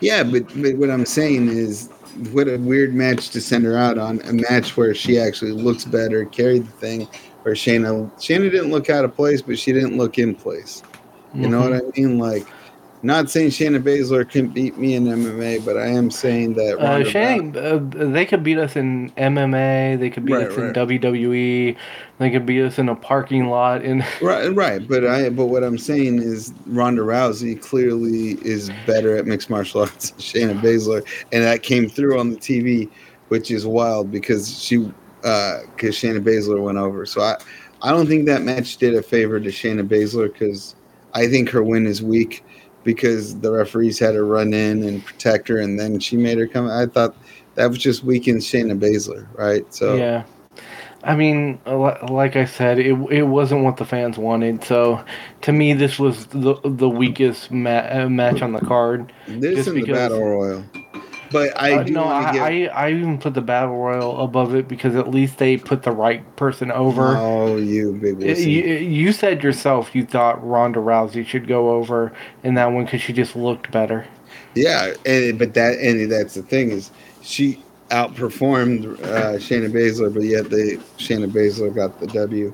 [0.00, 1.90] Yeah, but, but what I'm saying is
[2.32, 4.20] what a weird match to send her out on.
[4.22, 7.08] A match where she actually looks better, carried the thing.
[7.42, 10.82] Where Shayna Shayna didn't look out of place, but she didn't look in place.
[11.34, 12.18] You know what I mean?
[12.18, 12.46] Like,
[13.02, 17.04] not saying Shayna Baszler can beat me in MMA, but I am saying that Uh,
[17.04, 17.78] Shane, uh,
[18.12, 19.98] they could beat us in MMA.
[19.98, 20.72] They could beat Right, us in.
[20.72, 21.76] WWE.
[22.18, 23.82] They could beat us in a parking lot.
[23.82, 29.16] In Right, right, but I but what I'm saying is Ronda Rousey clearly is better
[29.16, 32.88] at mixed martial arts than Shayna Baszler, and that came through on the TV,
[33.28, 34.92] which is wild because she
[35.24, 37.04] uh, because Shayna Baszler went over.
[37.04, 37.36] So I
[37.82, 40.76] I don't think that match did a favor to Shayna Baszler because
[41.14, 42.44] I think her win is weak
[42.84, 46.46] because the referees had her run in and protect her, and then she made her
[46.46, 46.70] come.
[46.70, 47.16] I thought
[47.56, 49.64] that was just weakened Shayna Baszler, right?
[49.74, 50.24] So yeah,
[51.04, 54.64] I mean, like I said, it it wasn't what the fans wanted.
[54.64, 55.04] So,
[55.42, 59.12] to me, this was the the weakest ma- uh, match on the card.
[59.26, 60.64] this just in the battle royal.
[61.30, 62.42] But I Uh, do no, I, give.
[62.42, 65.90] I I even put the battle royal above it because at least they put the
[65.90, 67.16] right person over.
[67.16, 72.12] Oh, you big You, you said yourself you thought Ronda Rousey should go over
[72.44, 74.06] in that one because she just looked better.
[74.54, 76.90] Yeah, and but that and that's the thing is
[77.22, 77.63] she
[77.94, 82.52] outperformed uh, Shayna Baszler, but yet they Shayna Baszler got the W.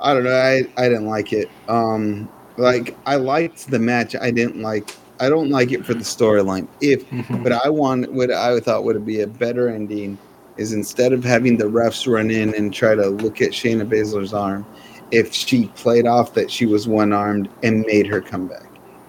[0.00, 0.36] I don't know.
[0.36, 1.48] I I didn't like it.
[1.68, 4.14] Um, like I liked the match.
[4.20, 4.94] I didn't like.
[5.20, 6.66] I don't like it for the storyline.
[6.80, 7.42] If Mhm.
[7.42, 10.18] but I want what I thought would be a better ending
[10.56, 14.32] is instead of having the refs run in and try to look at Shayna Baszler's
[14.32, 14.64] arm,
[15.10, 18.66] if she played off that she was one armed and made her come back.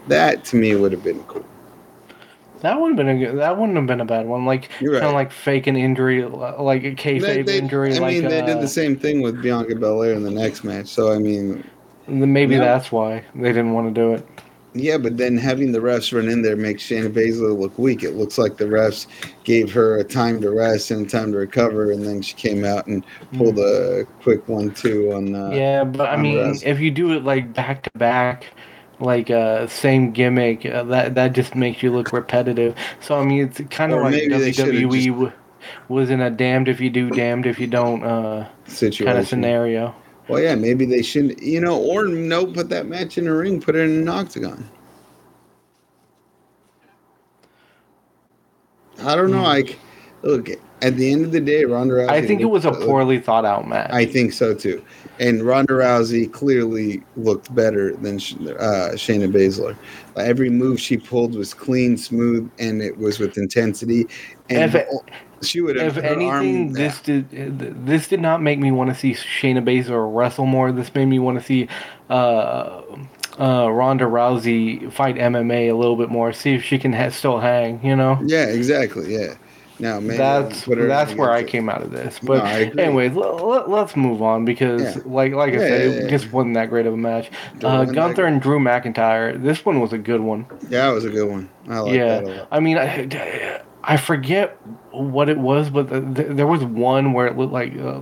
[0.07, 1.45] That to me would have been cool.
[2.65, 4.45] That would have been a good, that wouldn't have been a bad one.
[4.45, 7.93] Like You're kind of like fake an injury, like a They- kayfabe they- injury.
[7.95, 10.63] I like mean, they uh, did the same thing with Bianca Belair in the next
[10.63, 10.87] match.
[10.87, 11.63] So I mean,
[12.07, 14.27] Maybe that's why they didn't want to do it.
[14.73, 18.01] yeah, but then having the refs run in there makes Shayna Baszler look weak.
[18.03, 19.05] It looks like the refs
[19.43, 22.87] gave her a time to rest and time to recover, and then she came out
[22.87, 23.03] and
[23.37, 25.35] pulled a quick one-two on.
[25.35, 26.63] Uh, yeah, but I mean, rest.
[26.63, 28.47] if you do it like back to back,
[28.99, 32.75] like uh, same gimmick, uh, that that just makes you look repetitive.
[33.01, 35.31] So I mean, it's kind of like WWE w-
[35.89, 39.05] was in a damned if you do, damned if you don't uh, situation.
[39.05, 39.95] kind of scenario.
[40.27, 43.61] Well, yeah, maybe they shouldn't, you know, or no, put that match in a ring,
[43.61, 44.67] put it in an octagon.
[49.03, 49.43] I don't know.
[49.43, 49.77] Like,
[50.23, 50.49] look,
[50.81, 52.05] at the end of the day, Ronda Rousey.
[52.05, 52.11] Hmm.
[52.11, 53.91] I think it was a poorly thought out match.
[53.91, 54.83] I think so too.
[55.19, 59.75] And Ronda Rousey clearly looked better than uh, Shayna Baszler.
[60.17, 64.07] Every move she pulled was clean, smooth, and it was with intensity.
[64.49, 64.87] And If-
[65.43, 67.29] she would have if anything, this did
[67.85, 70.71] this did not make me want to see Shayna Baszler wrestle more.
[70.71, 71.67] This made me want to see
[72.09, 72.81] uh,
[73.37, 76.33] uh, Ronda Rousey fight MMA a little bit more.
[76.33, 77.85] See if she can ha- still hang.
[77.85, 79.13] You know, Yeah, exactly.
[79.13, 79.35] Yeah.
[79.79, 82.19] Now, maybe that's her that's where I came out of this.
[82.19, 82.81] But agree.
[82.81, 85.01] anyways, let, let, us move on because, Yeah.
[85.05, 87.29] like like I Yeah, said, yeah, it just wasn't that great of a match.
[87.63, 89.41] Uh, that Gunther and Drew McIntyre.
[89.41, 90.45] This one was a good one.
[90.69, 91.49] Yeah, it was a good one.
[91.67, 92.47] I like yeah, that a lot.
[92.51, 94.57] I mean, I, I forget
[94.91, 97.99] what it was, but the, the, there was one where it looked like uh,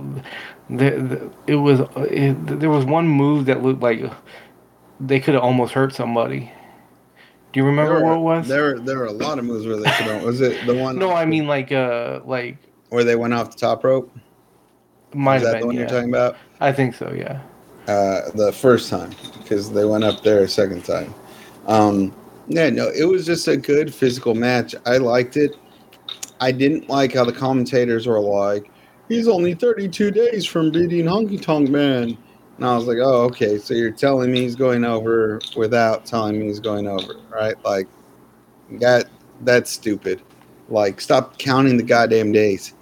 [0.70, 4.02] the, the, it was uh, it, there was one move that looked like
[5.00, 6.52] they could have almost hurt somebody.
[7.54, 8.48] Do you remember what it was?
[8.48, 10.22] There, were- there were a lot of moves where they could.
[10.24, 10.98] Was it the one?
[10.98, 12.58] no, I mean like uh like
[12.90, 14.14] where they went off the top rope.
[15.14, 15.82] might Is that the one Yeah.
[15.82, 16.36] you're talking about?
[16.60, 17.12] I think so.
[17.16, 17.40] Yeah.
[17.86, 21.14] Uh, the first time because they went up there a second time.
[21.66, 22.14] Um,
[22.48, 24.74] yeah, no, it was just a good physical match.
[24.84, 25.54] I liked it.
[26.40, 28.70] I didn't like how the commentators were like,
[29.08, 32.18] "He's only 32 days from beating Honky Tonk Man,"
[32.56, 33.58] and I was like, "Oh, okay.
[33.58, 37.54] So you're telling me he's going over without telling me he's going over, right?
[37.64, 37.88] Like,
[38.80, 39.06] that
[39.42, 40.22] that's stupid.
[40.68, 42.74] Like, stop counting the goddamn days."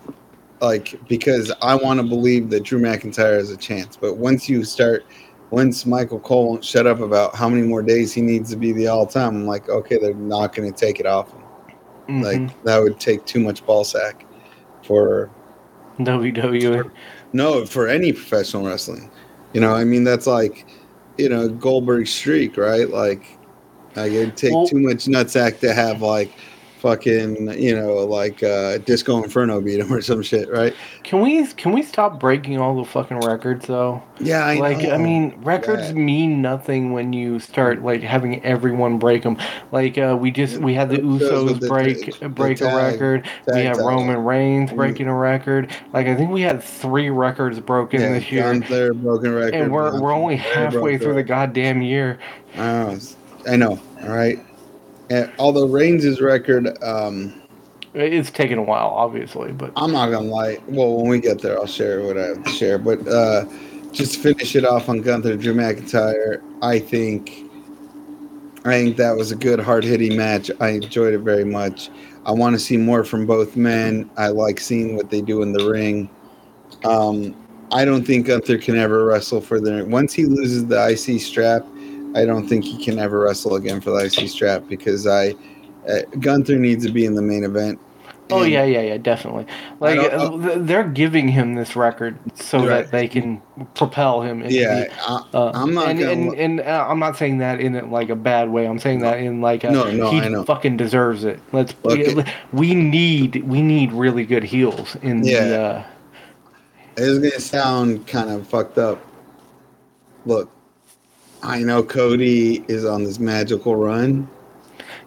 [0.62, 3.96] like because I want to believe that Drew McIntyre has a chance.
[3.96, 5.04] But once you start,
[5.50, 8.72] once Michael Cole won't shut up about how many more days he needs to be
[8.72, 11.42] the all time, I'm like, okay, they're not going to take it off him.
[12.08, 12.22] Mhm.
[12.22, 14.24] Like that would take too much ball sack
[14.84, 15.30] for
[15.98, 16.88] WWE.
[17.32, 19.10] no for any professional wrestling.
[19.52, 20.66] You know, I mean that's like
[21.18, 22.88] you know Goldberg streak, right?
[22.88, 23.24] Like,
[23.96, 26.32] like it'd take Well- too much nutsack to have like
[26.82, 30.74] fucking you know like uh disco inferno beat him or some shit right
[31.04, 34.02] Can we can we stop breaking all the fucking records though?
[34.18, 35.92] yeah I like I mean, records Yeah.
[35.94, 39.36] mean nothing when you start like having everyone break them.
[39.72, 42.60] Like uh, we just we had the It goes with Usos the- break the break
[42.60, 43.28] a tag- record.
[43.46, 43.78] we tag have.
[43.78, 44.76] Roman Reigns Mm.
[44.76, 45.70] breaking a record.
[45.92, 49.72] Like I think we had three records broken yeah, this year, Gunther, broken record and
[49.72, 52.18] we're we're only halfway through the goddamn year.
[52.56, 52.98] Know,
[53.48, 53.80] I know.
[54.02, 54.38] All right.
[55.10, 57.42] And although Reigns' record, um,
[57.94, 60.58] It's taken a while, obviously, but I'm not gonna lie.
[60.68, 62.78] Well, when we get there, I'll share what I have to share.
[62.78, 63.44] But uh,
[63.92, 67.50] just finish it off on Gunther Drew McIntyre, I think
[68.64, 70.50] I think that was a good hard hitting match.
[70.60, 71.90] I enjoyed it very much.
[72.24, 74.08] I want to see more from both men.
[74.16, 76.08] I like seeing what they do in the ring.
[76.84, 77.34] Um,
[77.72, 81.66] I don't think Gunther can ever wrestle for the once he loses the IC strap.
[82.14, 85.34] I don't think he can ever wrestle again for the IC strap because I
[85.88, 87.78] uh, Gunther needs to be in the main event.
[88.30, 89.44] Oh yeah, yeah, yeah, definitely.
[89.80, 92.68] Like uh, they're giving him this record so Right.
[92.68, 93.42] that they can
[93.74, 94.42] propel him.
[94.42, 94.84] Into yeah.
[94.84, 98.08] the, I, uh, I'm not and, and, and uh, I'm not saying that in like
[98.08, 98.66] a bad way.
[98.66, 100.44] I'm saying that in like a, No, no, he I know.
[100.44, 101.40] fucking deserves it.
[101.52, 105.30] Let's it- we need we need really good heels in the.
[105.30, 105.38] Yeah.
[105.38, 105.84] Uh,
[106.96, 109.04] It's gonna sound kind of fucked up.
[110.24, 110.50] Look,
[111.42, 114.28] I know Cody is on this magical run.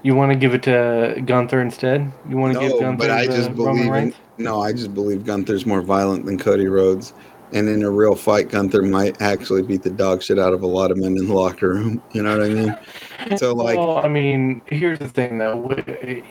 [0.03, 2.11] you want to give it to Gunther instead?
[2.27, 5.65] You want to give Gunther but I just believe in, no, I just believe Gunther's
[5.65, 7.13] more violent than Cody Rhodes.
[7.53, 10.67] And in a real fight, Gunther might actually beat the dog shit out of a
[10.67, 12.01] lot of men in the locker room.
[12.11, 12.77] You know what I mean?
[13.37, 15.75] So like well, I mean, here's the thing though.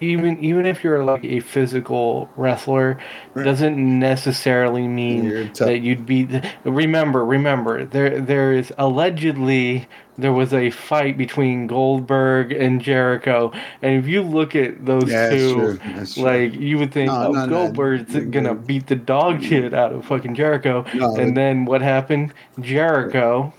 [0.00, 2.98] Even even if you're like a physical wrestler,
[3.34, 3.44] Right.
[3.44, 6.28] doesn't necessarily mean that you'd be.
[6.64, 13.50] Remember, remember, there there is allegedly there was a fight between Goldberg and Jericho,
[13.82, 15.54] and if you look at those yeah, two.
[15.54, 15.80] true.
[15.96, 16.22] That's true.
[16.22, 19.74] Like you would think, No, oh, no, no, Goldberg's you're gonna beat the dog shit
[19.74, 22.32] out of fucking Jericho, No, and then what happened?
[22.60, 23.52] Jericho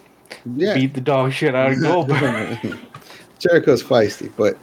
[0.55, 0.73] yeah.
[0.73, 2.77] beat the dog shit out of Goldberg.
[3.39, 4.57] Jericho's feisty, but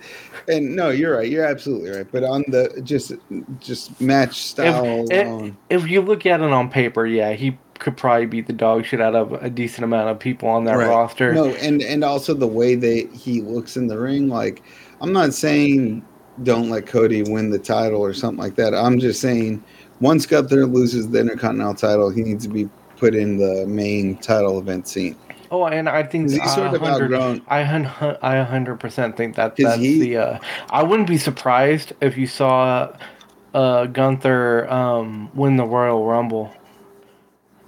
[0.49, 1.29] and no, you're right.
[1.29, 2.07] You're absolutely right.
[2.11, 3.13] But on the just
[3.61, 7.97] just match style if, alone, if you look at it on paper, yeah, he could
[7.97, 10.89] probably beat the dog shit out of a decent amount of people on that Right.
[10.89, 11.35] roster.
[11.35, 14.29] no, and and also the way that he looks in the ring.
[14.29, 14.63] Like
[15.01, 16.05] I'm not saying
[16.43, 18.75] don't let Cody win the title or something like that.
[18.75, 19.63] I'm just saying
[20.01, 24.59] once Gunther loses the Intercontinental title, he needs to be put in the main title
[24.59, 25.17] event scene.
[25.53, 27.43] Oh, and I think He's I sort of 100 outgrown.
[27.47, 30.17] I hun- hun- I a hundred percent think that that's he- the.
[30.17, 30.39] Uh,
[30.71, 32.89] I wouldn't be surprised if you saw
[33.53, 36.51] uh, Gunther um, win the Royal Rumble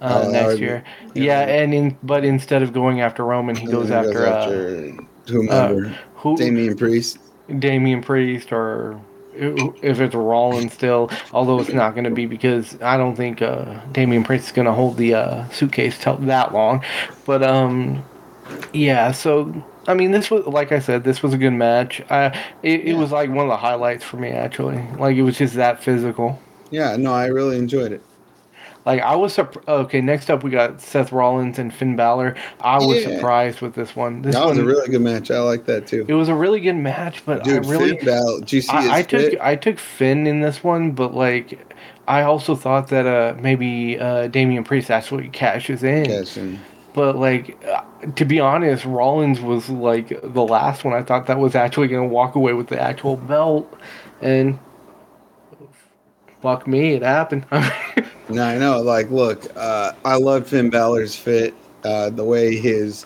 [0.01, 0.83] uh, Oh, next year.
[1.13, 1.23] yeah.
[1.23, 4.91] Yeah, and in but instead of going after Roman, he goes he after, uh,
[5.27, 7.19] whomever, who Damian Priest.
[7.59, 8.99] Damian Priest or
[9.37, 13.79] if it's Rollins still, although it's not going to be because I don't think uh,
[13.91, 16.83] Damian Priest is going to hold the uh, suitcase till that long.
[17.25, 18.03] But um,
[18.73, 19.11] yeah.
[19.11, 19.53] So
[19.87, 22.01] I mean, this was like I said, this was a good match.
[22.09, 22.27] I
[22.63, 22.97] it, it Yeah.
[22.97, 24.81] was like one of the highlights for me actually.
[24.97, 26.39] Like it was just that physical.
[26.71, 28.03] Yeah, no, I really enjoyed it.
[28.85, 29.99] Like I was okay.
[29.99, 32.35] Next up, we got Seth Rollins and Finn Balor.
[32.61, 33.15] I was Yeah.
[33.15, 34.21] surprised with this one.
[34.21, 35.31] This that was one, a really good match.
[35.31, 36.05] I like that too.
[36.07, 38.99] it was a really good match, but Dude, I really Finn Balor, you see I,
[38.99, 39.33] I took?
[39.41, 41.59] I took Finn in this one, but like
[42.07, 46.05] I also thought that uh maybe uh Damian Priest actually cashes in.
[46.05, 46.59] Yes, and
[46.93, 47.81] But like uh,
[48.15, 52.05] to be honest, Rollins was like the last one I thought that was actually gonna
[52.05, 53.67] walk away with the actual belt,
[54.21, 54.59] and
[56.43, 57.47] fuck me, it happened.
[58.29, 58.81] No, I know.
[58.81, 61.53] Like, look, uh, I love Finn Balor's fit.
[61.83, 63.05] Uh, the way his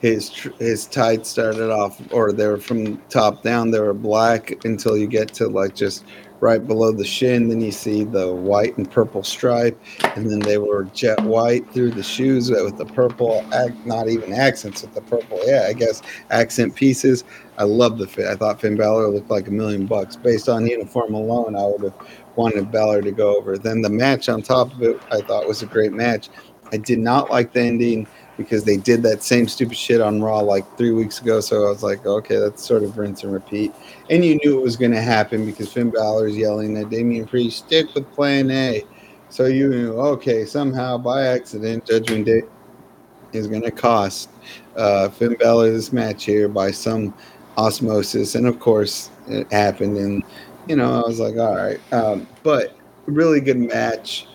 [0.00, 3.70] his his tights started off, or they were from top down.
[3.70, 6.04] They were black until you get to like just
[6.40, 7.48] right below the shin.
[7.48, 9.80] Then you see the white and purple stripe,
[10.16, 13.44] and then they were jet white through the shoes with the purple.
[13.84, 15.40] Not even accents with the purple.
[15.44, 17.22] Yeah, I guess accent pieces.
[17.56, 18.26] I love the fit.
[18.26, 21.54] I thought Finn Balor looked like a million bucks based on uniform alone.
[21.54, 21.94] I would have
[22.36, 23.58] wanted Balor to go over.
[23.58, 26.28] Then the match on top of it, I thought was a great match.
[26.72, 28.06] I did not like the ending
[28.36, 31.40] because they did that same stupid shit on Raw like three weeks ago.
[31.40, 33.72] So I was like, okay, that's sort of rinse and repeat.
[34.10, 37.58] And you knew it was going to happen because Finn Balor's yelling at Damian Priest,
[37.66, 38.84] stick with plan A.
[39.28, 42.42] So you knew, okay, somehow by accident, Judgment Day
[43.32, 44.28] is going to cost
[44.76, 47.14] uh, Finn Balor this match here by some
[47.56, 48.34] osmosis.
[48.34, 49.96] And of course, it happened.
[49.96, 50.22] And,
[50.68, 51.80] you know, I was like, all right.
[51.92, 54.26] Um, but really good match.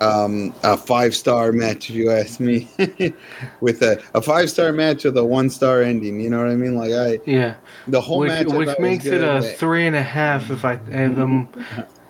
[0.00, 2.68] Um, a five star match, if you ask me,
[3.60, 6.20] with a, a five star match with a one star ending.
[6.20, 6.74] You know what I mean?
[6.74, 7.54] Like, I, yeah,
[7.86, 10.74] the whole which match, which makes it a but- three and a half if I
[10.88, 11.48] if, um,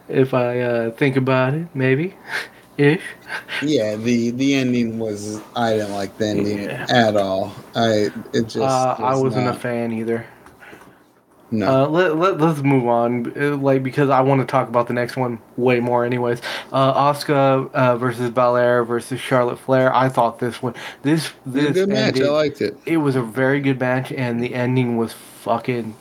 [0.08, 2.14] if I uh, think about it, maybe
[2.78, 3.02] ish.
[3.62, 6.86] Yeah, the the ending was I didn't like the ending Yeah.
[6.88, 7.54] at all.
[7.76, 10.26] I it just Uh, I was wasn't not- a fan either.
[11.58, 11.84] No.
[11.84, 14.92] Uh, let, let, let's move on, uh, like because I want to talk about the
[14.94, 16.40] next one way more, anyways.
[16.72, 19.94] Uh, Asuka uh, versus Belair versus Charlotte Flair.
[19.94, 22.20] I thought this one, this this good match.
[22.20, 22.76] I liked it.
[22.86, 25.94] it was a very good match, and the ending was fucking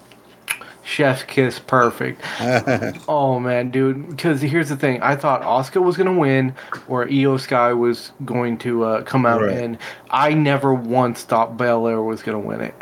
[0.84, 2.22] chef's kiss, perfect.
[3.08, 4.10] Oh man, dude.
[4.10, 6.56] Because here's the thing: I thought Asuka was gonna win,
[6.88, 9.58] or Iyo Sky was going to uh, come out, Right.
[9.58, 9.78] and
[10.10, 12.76] I never once thought Belair was gonna win it.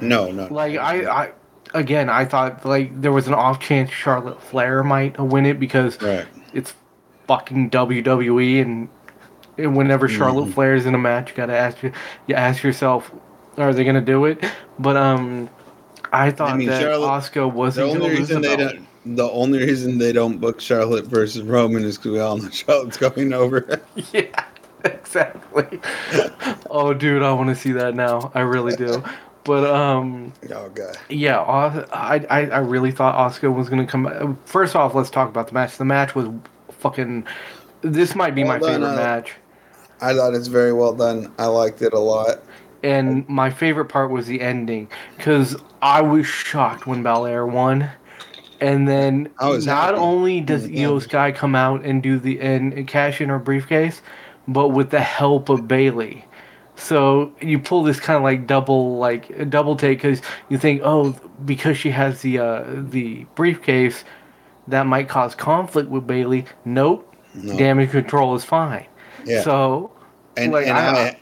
[0.00, 0.48] no, no.
[0.52, 1.32] Like I, I,
[1.74, 6.00] again, I thought like there was an off chance Charlotte Flair might win it because
[6.02, 6.26] Right.
[6.52, 6.74] it's
[7.28, 8.88] fucking WWE, and,
[9.58, 10.76] and whenever Charlotte Mhm.
[10.76, 11.92] is in a match, you gotta ask you,
[12.26, 13.10] you ask yourself,
[13.58, 14.42] are they gonna do it?
[14.78, 15.48] But um,
[16.12, 18.86] I thought mean, that Charlotte- Asuka The wasn't only the reason they don't.
[19.04, 22.96] The only reason they don't book Charlotte versus Roman is because we all know Charlotte's
[22.96, 23.80] going over.
[24.12, 24.44] Yeah,
[24.84, 25.80] exactly.
[26.70, 28.30] oh, dude, I want to see that now.
[28.34, 29.02] I really do.
[29.44, 30.32] But um,
[31.08, 34.38] yeah, I I, I really thought Asuka was gonna come.
[34.44, 35.76] First off, let's talk about the match.
[35.78, 36.28] The match was
[36.70, 37.26] fucking.
[37.80, 39.34] This might be Well my done, favorite uh, match.
[40.00, 41.32] I thought it's very well done.
[41.38, 42.42] I liked it a lot.
[42.84, 47.88] And my favorite part was the ending because I was shocked when Belair won.
[48.60, 49.98] And then not happy.
[49.98, 50.68] only does.
[50.68, 54.02] Iyo Sky come out and do the and cash in her briefcase,
[54.46, 56.24] but with the help of Bayley.
[56.82, 60.82] So you pull this kind of like double like a double take because you think,
[60.84, 61.12] oh,
[61.44, 64.04] because she has the uh, the briefcase,
[64.66, 66.44] that might cause conflict with Bayley.
[66.64, 67.56] Nope, No.
[67.56, 68.86] damage control is fine.
[69.24, 69.42] Yeah.
[69.42, 69.92] So
[70.36, 71.16] and like, and I-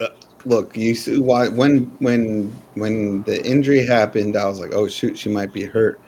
[0.00, 0.08] I, uh,
[0.46, 5.18] look, you see why when when when the injury happened, I was like, oh shoot,
[5.18, 6.00] she might be hurt.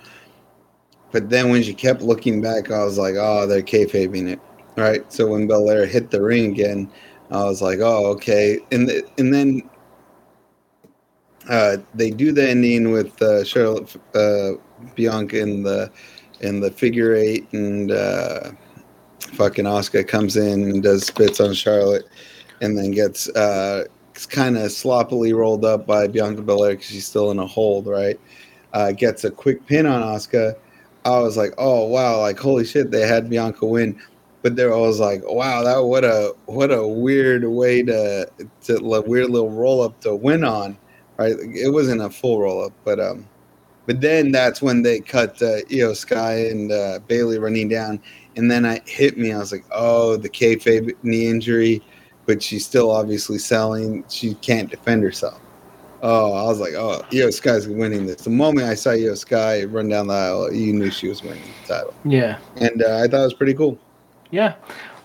[1.13, 4.41] But then when she kept looking back, I was like, oh, they're kayfabing it,
[4.77, 5.05] right?
[5.13, 6.91] So when Belair hit the ring again,
[7.31, 8.59] I was like, oh, okay.
[8.71, 9.69] And and then
[11.49, 14.53] uh, they do the ending with uh, Charlotte uh,
[14.95, 15.91] Bianca in the
[16.41, 18.53] in the figure eight, and uh,
[19.33, 22.07] fucking Asuka comes in and does spits on Charlotte,
[22.61, 23.85] and then gets uh,
[24.29, 28.19] kind of sloppily rolled up by Bianca Belair because she's still in a hold, right?
[28.73, 30.55] Uh, gets a quick pin on Asuka.
[31.05, 34.01] I was like, oh wow, like holy shit, they had Bianca win.
[34.45, 38.31] But there I was like, wow, that what a what a weird way to
[38.65, 40.77] to a weird little roll up to win on,
[41.17, 41.35] right?
[41.41, 43.27] It wasn't a full roll up, but um,
[43.87, 48.03] but then that's when they cut uh, Iyo Sky and uh, Bayley running down,
[48.37, 49.33] and then it hit me.
[49.33, 51.83] I was like, oh, the kayfabe knee injury,
[52.27, 54.05] but she's still obviously selling.
[54.11, 55.41] She can't defend herself.
[56.03, 58.25] Oh, I was like, oh, Iyo Sky's winning this.
[58.25, 61.43] The moment I saw Iyo Sky run down the aisle, you knew she was winning
[61.63, 62.41] the title, yeah.
[62.57, 63.79] and uh, I thought it was pretty cool.
[64.35, 64.57] Yeah,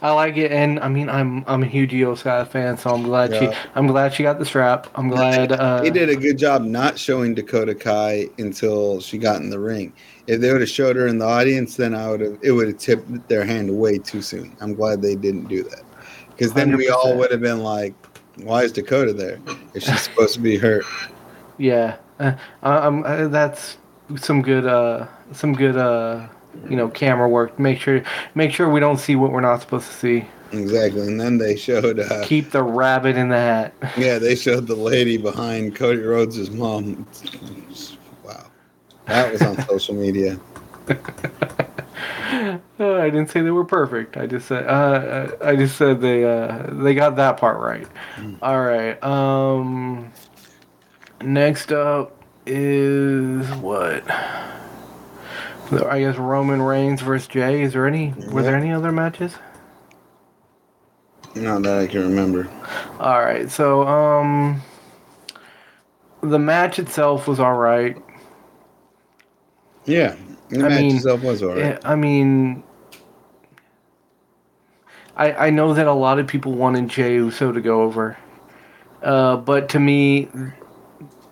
[0.01, 3.03] I like it, and I mean, I'm I'm a huge Iyo Sky fan, so I'm
[3.03, 4.87] glad she I'm glad she got the strap.
[4.95, 5.51] I'm glad.
[5.51, 9.59] Uh, They did a good job not showing Dakota Kai until she got in the
[9.59, 9.93] ring.
[10.25, 12.69] If they would have showed her in the audience, then I would have it would
[12.69, 14.57] have tipped their hand way too soon.
[14.61, 15.83] I'm glad they didn't do that
[16.29, 17.93] because then we all would have been like,
[18.37, 19.39] "Why is Dakota there?
[19.75, 20.85] If she's supposed to be hurt?"
[21.59, 23.77] Yeah, uh, um, uh, that's
[24.15, 26.25] some good uh some good uh
[26.69, 27.59] you know camera work.
[27.59, 28.03] Make sure
[28.35, 30.27] make sure we don't see what we're not supposed to see.
[30.51, 31.01] Exactly.
[31.01, 33.73] And then they showed, uh, Keep the rabbit in the hat.
[33.97, 37.05] yeah, they showed the lady behind Cody Rhodes' mom.
[38.23, 38.47] Wow,
[39.05, 40.39] that was on social media.
[42.81, 44.17] I didn't say they were perfect.
[44.17, 47.87] I just said uh, I just said they uh, they got that part right.
[48.41, 49.01] All right.
[49.03, 50.11] Um.
[51.21, 54.03] Next up is what?
[55.71, 57.61] I guess Roman Reigns versus Jey.
[57.61, 58.13] Is there any?
[58.31, 59.35] Were there any other matches?
[61.35, 62.49] Not that I can remember.
[62.99, 63.49] All right.
[63.49, 64.61] So um,
[66.21, 67.97] the match itself was all right.
[69.85, 70.15] Yeah,
[70.49, 71.59] the I match mean, itself was alright.
[71.59, 72.63] Yeah, I mean,
[75.15, 78.17] I I know that a lot of people wanted Jey Uso to go over,
[79.03, 80.29] uh, but to me,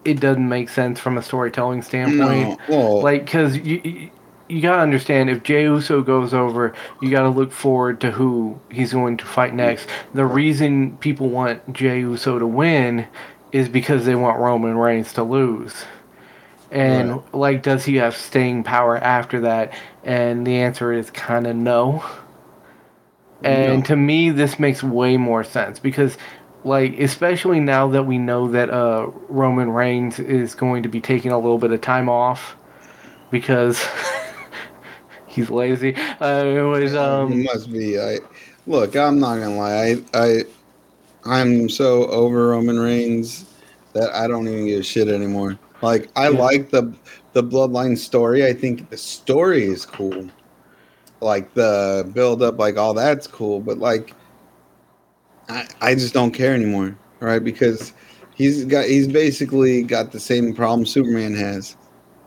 [0.06, 2.60] it doesn't make sense from a storytelling standpoint.
[2.70, 4.10] No, well, Like, cause you.
[4.50, 8.94] You gotta understand if Jey Uso goes over, you gotta look forward to who he's
[8.94, 9.88] going to fight next.
[10.14, 13.08] The reason people want Jey Uso to win
[13.52, 15.86] is because they want Roman Reigns to lose.
[16.72, 17.34] And Right.
[17.34, 19.74] like, does he have staying power after that?
[20.04, 22.04] And the answer is kind of no.
[23.44, 23.82] And No.
[23.84, 26.18] to me, this makes way more sense because,
[26.64, 31.32] like, especially now that we know that uh, Roman Reigns is going to be taking
[31.32, 32.56] a little bit of time off
[33.32, 33.82] because
[35.38, 35.96] he's lazy.
[36.20, 38.00] Uh, it was It um, must be.
[38.00, 38.18] I
[38.66, 38.96] look.
[38.96, 39.96] I'm not gonna lie.
[40.14, 40.44] I, I,
[41.26, 43.46] I'm so over Roman Reigns
[43.94, 45.58] that I don't even give a shit anymore.
[45.82, 46.40] Like I Yeah.
[46.40, 46.92] like the
[47.34, 48.46] the Bloodline story.
[48.46, 50.28] I think the story is cool.
[51.22, 53.60] Like the build up, like all that's cool.
[53.60, 54.14] But like,
[55.50, 56.96] I I just don't care anymore.
[57.20, 57.44] Right?
[57.44, 57.94] Because
[58.36, 61.76] he's got he's basically got the same problem Superman has.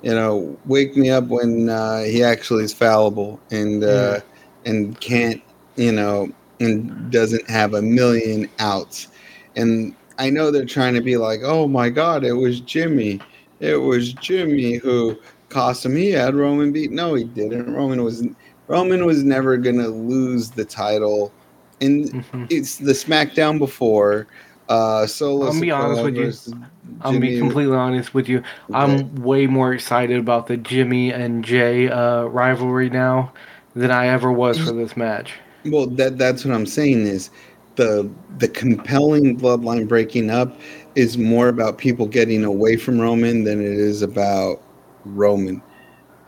[0.03, 4.21] You know, wake me up when uh, he actually is fallible and uh,
[4.65, 5.43] and can't,
[5.77, 6.29] you know,
[6.61, 9.09] and doesn't have a million outs.
[9.57, 13.21] And I know they're trying to be like, oh my God, it was Jimmy.
[13.61, 15.17] It was Jimmy who
[15.49, 15.97] cost him.
[15.97, 16.91] He had Roman beat.
[16.91, 17.73] No, he didn't.
[17.73, 18.27] Roman was
[18.69, 21.33] Roman was never gonna lose the title.
[21.81, 22.47] And Mhm.
[22.51, 24.29] it's the SmackDown before.
[24.71, 25.47] Uh, Solo.
[25.47, 26.25] I'll be honest with you.
[26.27, 26.55] versus
[27.03, 28.43] I'll be completely honest with you.
[28.73, 33.33] I'm way more excited about the Jimmy and Jey uh, rivalry now
[33.75, 35.35] than I ever was for this match.
[35.65, 37.31] Well, that that's what I'm saying is
[37.75, 38.09] the
[38.39, 40.57] the compelling bloodline breaking up
[40.95, 44.63] is more about people getting away from Roman than it is about
[45.05, 45.61] Roman,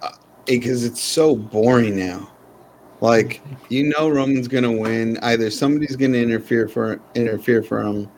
[0.03, 0.11] uh,
[0.47, 2.29] because it's so boring now.
[3.01, 5.19] Like you know, Roman's gonna win.
[5.23, 8.09] Either somebody's gonna interfere for interfere for him,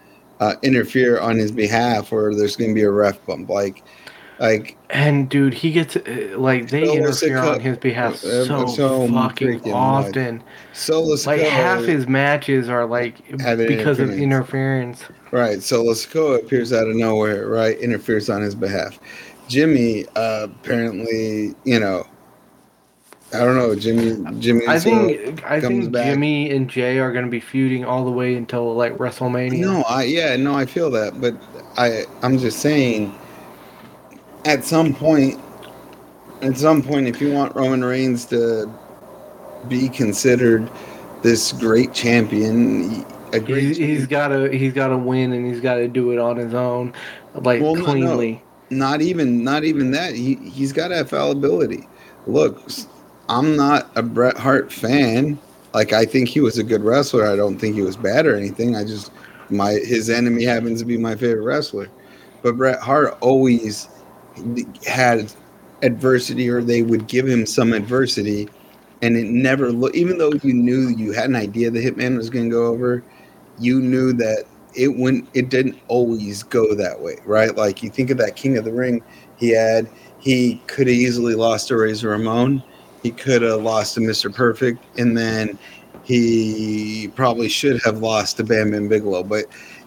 [0.41, 3.49] uh, interfere on his behalf, or there's gonna be a ref bump.
[3.49, 3.83] Like,
[4.39, 8.67] like And dude, he gets uh, like they So interfere on his behalf uh, so,
[8.67, 10.43] so fucking often.
[10.73, 15.05] Solo Like half his matches are like because of interference.
[15.31, 15.63] Right.
[15.63, 17.79] Solo Sikoa appears out of nowhere, right?
[17.79, 18.99] Interferes on his behalf.
[19.49, 22.07] Jimmy uh, apparently, you know,
[23.35, 23.75] I don't know.
[23.75, 24.67] Jimmy, Jimmy.
[24.69, 26.07] I think I think back.
[26.07, 29.59] Jimmy and Jey are gonna be feuding all the way until like WrestleMania.
[29.59, 31.35] No, I yeah, no, I feel that, but
[31.77, 33.15] I I'm just saying.
[34.45, 35.41] At some point,
[36.43, 38.71] at some point, if you want Roman Reigns to
[39.69, 40.71] be considered
[41.23, 46.11] this great champion, a great He's, he's gotta he's gotta win and he's gotta do
[46.13, 46.93] it on his own,
[47.35, 47.87] like Well, no, no.
[47.87, 48.43] cleanly.
[48.71, 51.89] not even not even that he he's got to have fallibility
[52.27, 52.63] look
[53.29, 55.39] i'm not a bret hart fan.
[55.73, 57.27] Like i think he was a good wrestler.
[57.27, 58.77] I don't think he was bad or anything.
[58.77, 59.11] I just
[59.51, 61.89] my his enemy happens to be my favorite wrestler.
[62.43, 63.89] But bret hart always
[64.87, 65.33] had
[65.83, 68.49] adversity or they would give him some adversity
[69.03, 72.31] and it never looked even though you knew you had an idea the hitman was
[72.31, 73.05] going to go over
[73.59, 74.45] you knew that
[74.75, 77.55] it went it didn't always go that way right?
[77.57, 79.03] Like you think of that king of the ring
[79.37, 82.63] he had he could have easily lost to razor ramon
[83.05, 85.57] he could have lost to mr perfect and then
[86.03, 89.45] he probably should have lost to bam bam bigelow but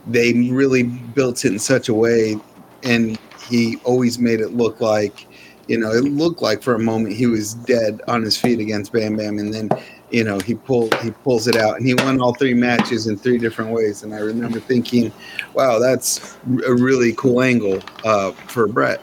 [0.07, 2.37] they really built it in such a way
[2.83, 5.27] and he always made it look like
[5.67, 8.93] you know it looked like for a moment he was dead on his feet against
[8.93, 9.69] bam bam and then
[10.11, 13.17] you know he pulled he pulls it out and he won all three matches in
[13.17, 15.11] three different ways and i remember thinking
[15.53, 19.01] wow that's a really cool angle uh, for bret.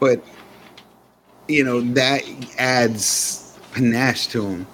[0.00, 0.22] But
[1.48, 2.22] you know that
[2.58, 3.43] adds
[3.74, 4.66] panache to him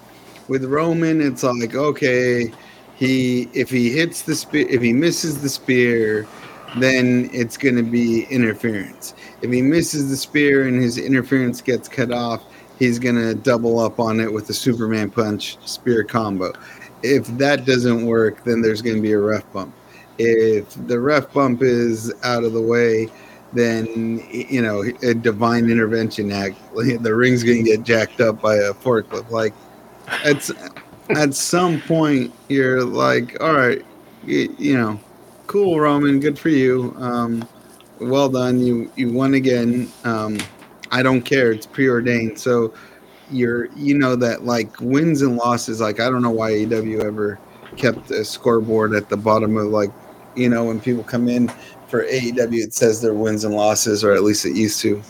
[0.49, 2.53] with roman it's like okay
[2.97, 6.27] he if he hits the spear if he misses the spear
[6.79, 11.89] then it's going to be interference if he misses the spear and his interference gets
[11.89, 12.45] cut off
[12.81, 16.53] he's going to double up on it with the Superman punch spear combo.
[17.05, 19.73] If that doesn't work, then there's going to be a ref bump.
[20.19, 23.09] If the ref bump is out of the way,
[23.53, 26.57] then you know a divine intervention act.
[26.75, 29.31] The ring's to get jacked up by a forklift.
[29.31, 29.55] Like
[30.25, 30.51] at
[31.11, 33.85] at some point, you're like, all right,
[34.25, 35.01] you, you know,
[35.47, 36.95] cool, Roman, good for you.
[36.99, 37.47] Um,
[38.01, 38.61] well done.
[38.61, 39.91] You you won again.
[40.05, 40.39] Um,
[40.91, 41.53] I don't care.
[41.53, 42.39] It's preordained.
[42.39, 42.73] So
[43.31, 45.81] you're you know that like wins and losses.
[45.81, 47.39] Like I don't know why AEW ever
[47.77, 49.91] kept a scoreboard at the bottom of like
[50.35, 51.53] you know when people come in
[51.91, 55.03] for AEW it says their wins and losses or at least it used to.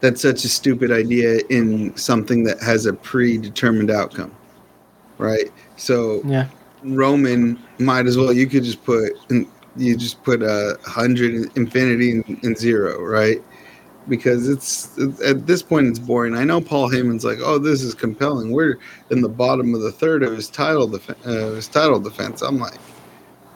[0.00, 4.34] That's such a stupid idea in something that has a predetermined outcome,
[5.18, 5.52] right?
[5.76, 6.48] So Yeah.
[6.82, 8.32] Roman might as well.
[8.32, 9.12] You could just put
[9.76, 13.42] you just put a hundred infinity and, and zero, right?
[14.08, 16.34] Because it's at this point it's boring.
[16.36, 18.52] I know Paul Heyman's like, oh, this is compelling.
[18.52, 18.78] We're
[19.10, 22.40] in the bottom of the third of his title def- uh, his title defense.
[22.42, 22.78] I'm like,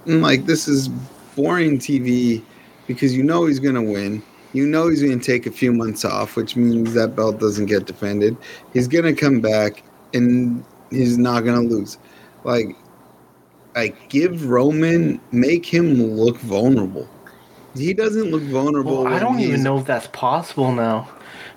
[0.06, 0.90] I'm like, this is
[1.36, 2.42] boring TV
[2.86, 4.22] because you know he's gonna win.
[4.52, 7.86] You know he's gonna take a few months off, which means that belt doesn't get
[7.86, 8.36] defended.
[8.72, 11.98] He's gonna come back and he's not gonna lose.
[12.44, 12.76] Like
[13.74, 17.08] like give Roman make him look vulnerable.
[17.76, 19.04] He doesn't look vulnerable.
[19.04, 21.08] Well, I don't even know if that's possible now,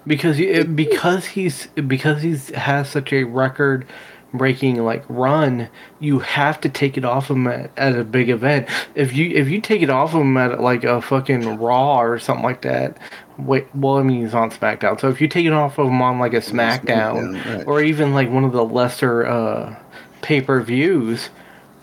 [0.06, 3.88] because it, because he's because he's has such a record
[4.34, 5.70] breaking like run.
[6.00, 8.68] You have to take it off him at, at a big event.
[8.96, 12.44] If you if you take it off him at like a fucking Raw or something
[12.44, 12.98] like that.
[13.38, 15.00] Wait, well, I mean he's on SmackDown.
[15.00, 17.68] So if you take it off of him on like a SmackDown, SmackDown, right.
[17.68, 19.76] or even like one of the lesser uh,
[20.22, 21.30] pay per views,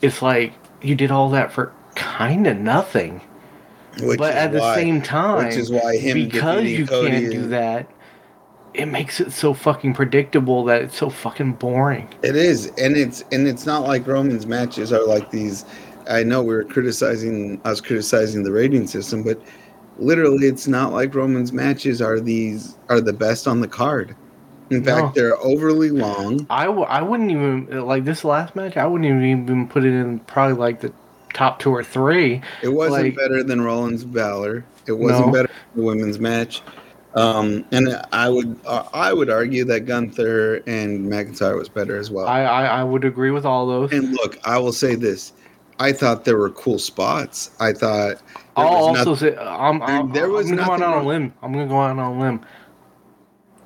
[0.03, 3.21] it's like you did all that for kind of nothing.
[4.01, 7.33] Which but at the same time, which is why him because you Cody can't is-
[7.33, 7.91] do that,
[8.81, 12.09] it makes it so fucking predictable that it's so fucking boring.
[12.23, 15.65] It is, and it's and it's not like Roman's matches are like these.
[16.09, 19.41] I know we were criticizing, I was criticizing the rating system, but
[19.99, 24.17] literally, it's not like Roman's matches are these are the best on the card.
[24.71, 24.95] In No.
[24.97, 26.47] fact, they're overly long.
[26.49, 28.77] I, w- I wouldn't even like this last match.
[28.77, 30.93] I wouldn't even even put it in probably like the
[31.35, 32.41] top two or three.
[32.63, 34.65] It wasn't Like- better than Rollins Balor.
[34.87, 35.33] It wasn't No.
[35.33, 36.63] better than the women's match.
[37.15, 42.11] Um, and I would uh, I would argue that Gunther and McIntyre was better as
[42.11, 42.29] well.
[42.29, 43.93] I, I, I would agree with all those.
[43.93, 45.33] and look, I will say this:
[45.81, 47.51] I thought there were cool spots.
[47.59, 48.23] I thought
[48.57, 51.35] I'll also nothing- say I'm, I'm, there was I'm gonna go out on a limb.
[51.43, 52.47] I'm gonna go out on a limb.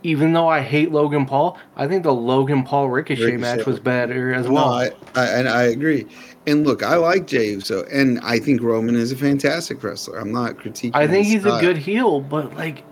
[0.04, 3.80] Even though I hate Logan Paul, I think the Logan Paul Ricochet, Ricochet match was
[3.80, 4.68] better as No, well.
[4.72, 6.06] I, I and I agree.
[6.46, 10.18] And look, I like Jey Uso, and I think Roman is a fantastic wrestler.
[10.18, 10.90] I'm not critiquing.
[10.94, 12.84] I think he's a good heel, but like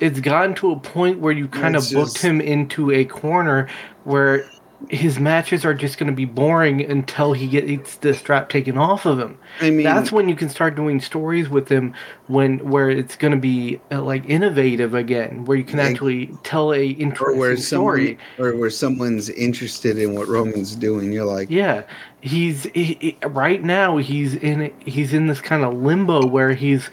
[0.00, 3.04] it's gotten to a point where you kind It's of booked just- him into a
[3.04, 3.68] corner
[4.04, 4.44] where
[4.90, 9.06] his matches are just going to be boring until he gets the strap taken off
[9.06, 9.36] of him.
[9.60, 11.94] I mean, That's when you can start doing stories with him
[12.28, 16.30] when where it's going to be uh, like innovative again, where you can Like- actually
[16.44, 18.18] tell a interesting where story.
[18.36, 21.12] someone, or where someone's interested in what Roman's doing.
[21.12, 21.82] You're like, Yeah,
[22.20, 26.88] he's he, he- right now he's in he's in this kind of limbo where he's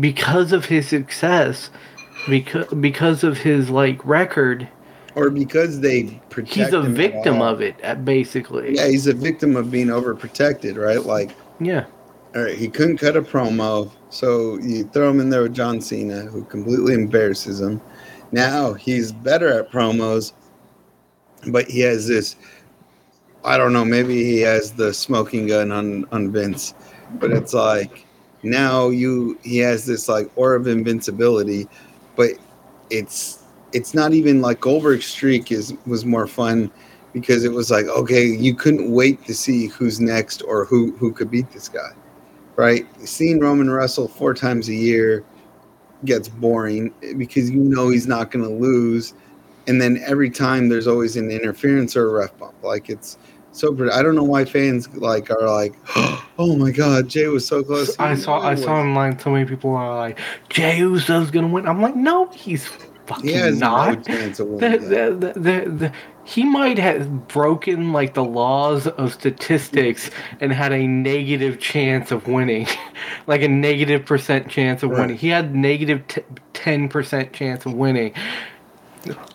[0.00, 1.68] because of his success,
[2.28, 4.68] because because of his like record,
[5.14, 6.54] or because they protect.
[6.54, 8.74] he's a victim of it uh, basically.
[8.76, 11.02] Yeah, he's a victim of being overprotected, right?
[11.04, 11.86] Like, Yeah.
[12.36, 15.80] all right, he couldn't cut a promo, so you throw him in there with John
[15.80, 17.80] Cena, who completely embarrasses him.
[18.32, 20.32] Now he's better at promos,
[21.48, 22.36] but he has this.
[23.44, 23.84] I don't know.
[23.84, 26.74] Maybe he has the smoking gun on on Vince,
[27.14, 28.04] but it's like
[28.42, 31.66] now you he has this like aura of invincibility,
[32.18, 32.32] but
[32.90, 36.70] it's it's not even like Goldberg's streak is was more fun
[37.14, 41.12] because it was like okay you couldn't wait to see who's next or who who
[41.12, 41.92] could beat this guy,
[42.56, 42.86] right?
[43.08, 45.24] Seeing Roman wrestle four times a year
[46.04, 49.14] gets boring because you know he's not going to lose,
[49.68, 52.54] and then every time there's always an interference or a ref bump.
[52.62, 53.16] Like it's
[53.52, 53.74] so.
[53.74, 55.74] pre- I don't know why fans like are like,
[56.38, 57.98] oh my god, Jey was so close.
[57.98, 60.18] I saw I saw online so many people are like
[60.48, 61.66] Jey Uso's gonna win.
[61.66, 62.68] I'm like, no, he's
[63.06, 63.98] fucking He not.
[63.98, 64.88] no chance of the, winning.
[64.90, 65.20] that.
[65.20, 65.92] the, the, the, the,
[66.24, 72.28] he might have broken like the laws of statistics and had a negative chance of
[72.28, 72.66] winning,
[73.26, 75.00] like a negative percent chance of Right.
[75.00, 75.16] winning.
[75.16, 76.02] He had negative
[76.52, 78.12] ten percent chance of winning.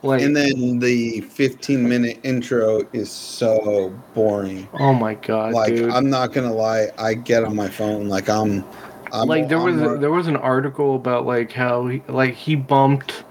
[0.04, 4.68] Like, And then the 15 minute intro is so boring.
[4.74, 5.90] oh my god, like dude!
[5.90, 8.64] I'm not gonna lie, I get on my phone like I'm.
[9.12, 12.56] I'm like there was I'm- there was an article about like how he, like he
[12.56, 13.24] bumped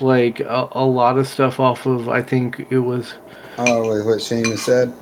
[0.00, 3.14] like a, a lot of stuff off of I think it was
[3.58, 4.92] Oh, wait, what Shane said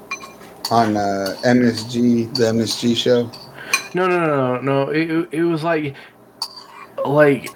[0.70, 3.31] on uh, MSG, the MSG show.
[3.95, 4.91] No, no, no, no, no.
[4.91, 5.95] It- it was like,
[7.07, 7.49] like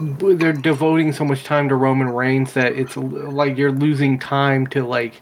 [0.00, 4.84] they're devoting so much time to Roman Reigns that it's like you're losing time to
[4.84, 5.20] like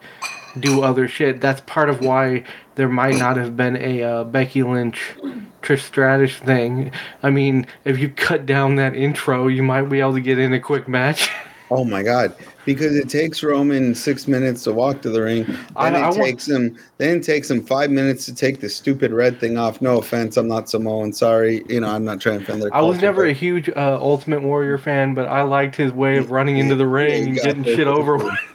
[0.61, 1.41] do other shit.
[1.41, 5.15] That's part of why there might not have been a uh, Becky Lynch
[5.63, 6.93] Trish Stratus thing.
[7.23, 10.53] I mean, if you cut down that intro, you might be able to get in
[10.53, 11.31] a quick match.
[11.69, 12.33] Oh my god!
[12.67, 15.45] Because it takes Roman six minutes to walk to the ring.
[15.45, 16.77] Then I- it I want- takes him.
[16.99, 19.81] Then it takes him five minutes to take the stupid red thing off.
[19.81, 21.13] No offense, I'm not Samoan.
[21.15, 23.97] Sorry, you know I'm not trying to offend their I was never a huge uh,
[24.01, 27.65] Ultimate Warrior fan, but I liked his way of running into the ring and getting
[27.65, 28.35] shit over with.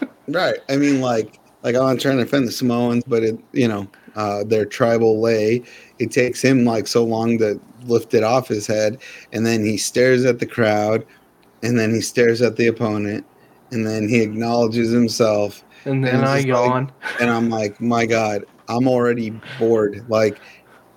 [0.28, 0.56] Right.
[0.68, 3.86] I mean, like, like I'm not trying to offend the Samoans, but it, you know,
[4.16, 5.62] uh, their tribal lei.
[5.98, 8.98] It takes him like so long to lift it off his head,
[9.32, 11.04] and then he stares at the crowd,
[11.62, 13.24] and then he stares at the opponent,
[13.76, 16.92] and then he acknowledges himself, And then And I just like- yawn.
[17.20, 20.04] and I'm like, my God, I'm already bored.
[20.08, 20.38] Like,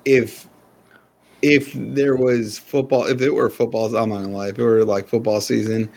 [0.05, 0.47] if
[1.41, 4.83] if there was football, if it were football, I'm not gonna lie, if it were
[4.83, 5.89] like football season,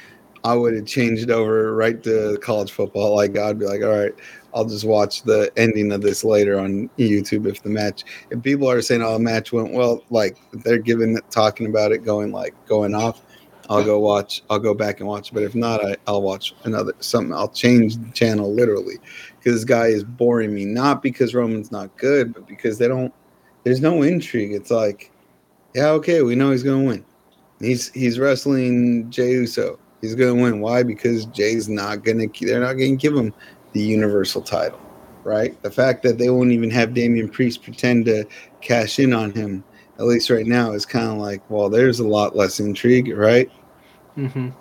[0.44, 3.16] I would have changed over right to college football.
[3.16, 4.12] Like, I'd be like, all right,
[4.54, 8.04] I'll just watch the ending of this later on YouTube if the match.
[8.30, 12.04] If people are saying, oh, the match went well, like they're giving talking about it,
[12.04, 13.22] going like going off.
[13.72, 14.42] I'll go watch.
[14.50, 15.32] I'll go back and watch.
[15.32, 17.32] But if not, I, I'll watch another something.
[17.32, 18.96] I'll change the channel literally
[19.38, 20.64] because this guy is boring me.
[20.64, 23.12] Not because Roman's not good, but because they don't.
[23.64, 24.52] There's no intrigue.
[24.52, 25.10] It's like,
[25.74, 27.04] yeah, okay, we know he's gonna win.
[27.60, 29.78] He's he's wrestling Jey Uso.
[30.00, 30.60] He's gonna win.
[30.60, 30.82] Why?
[30.82, 32.26] Because Jey's not gonna.
[32.40, 33.32] They're not gonna give him
[33.72, 34.80] the Universal title,
[35.24, 35.60] right?
[35.62, 38.26] The fact that they won't even have Damian Priest pretend to
[38.60, 39.64] cash in on him
[39.98, 43.50] at least right now, is kind of like, well, there's a lot less intrigue, right?
[44.14, 44.54] Hmm And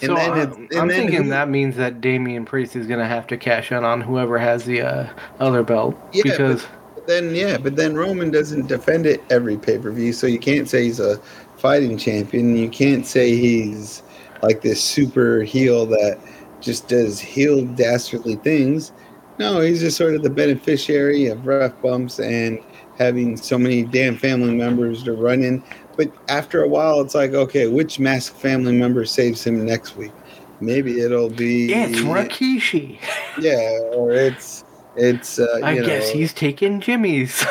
[0.00, 3.26] So then I'm, and I'm then thinking that means that Damian Priest is gonna have
[3.28, 5.08] to cash in on whoever has the uh,
[5.40, 6.66] other belt Yeah, but- because
[7.06, 10.68] Then yeah, but then Roman doesn't defend it every pay per view, so you can't
[10.68, 11.18] say he's a
[11.58, 12.56] fighting champion.
[12.56, 14.02] You can't say he's
[14.42, 16.18] like this super heel that
[16.62, 18.92] just does heel dastardly things.
[19.38, 22.58] No, he's just sort of the beneficiary of rough bumps and
[22.96, 25.62] having so many damn family members to run in.
[25.96, 30.12] But after a while, it's like, okay, which masked family member saves him next week?
[30.60, 32.98] Maybe it'll be it's Rikishi.
[33.40, 34.64] yeah, or it's
[34.96, 35.38] it's.
[35.38, 37.44] Uh, I guess know, he's taking Jimmy's.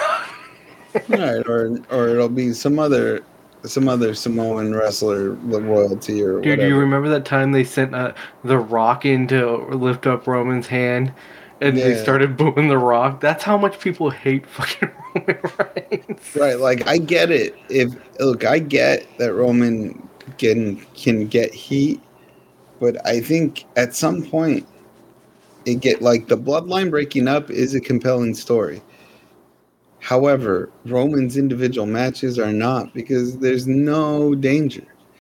[1.10, 3.24] right, or or it'll be some other
[3.66, 6.68] some other Samoan wrestler the royalty or Dude, whatever.
[6.68, 8.14] you remember that time they sent uh,
[8.44, 11.14] the Rock in to lift up Roman's hand,
[11.64, 13.22] and they started booing the Rock?
[13.22, 15.40] That's how much people hate fucking Roman
[15.76, 16.36] Reigns.
[16.36, 17.56] right, like I get it.
[17.70, 20.08] If look, I get that Roman
[20.38, 22.02] can can get heat,
[22.80, 24.68] but I think at some point
[25.66, 28.82] it get like the bloodline breaking up is a compelling story.
[30.00, 34.84] However, Roman's individual matches are not because there's no danger.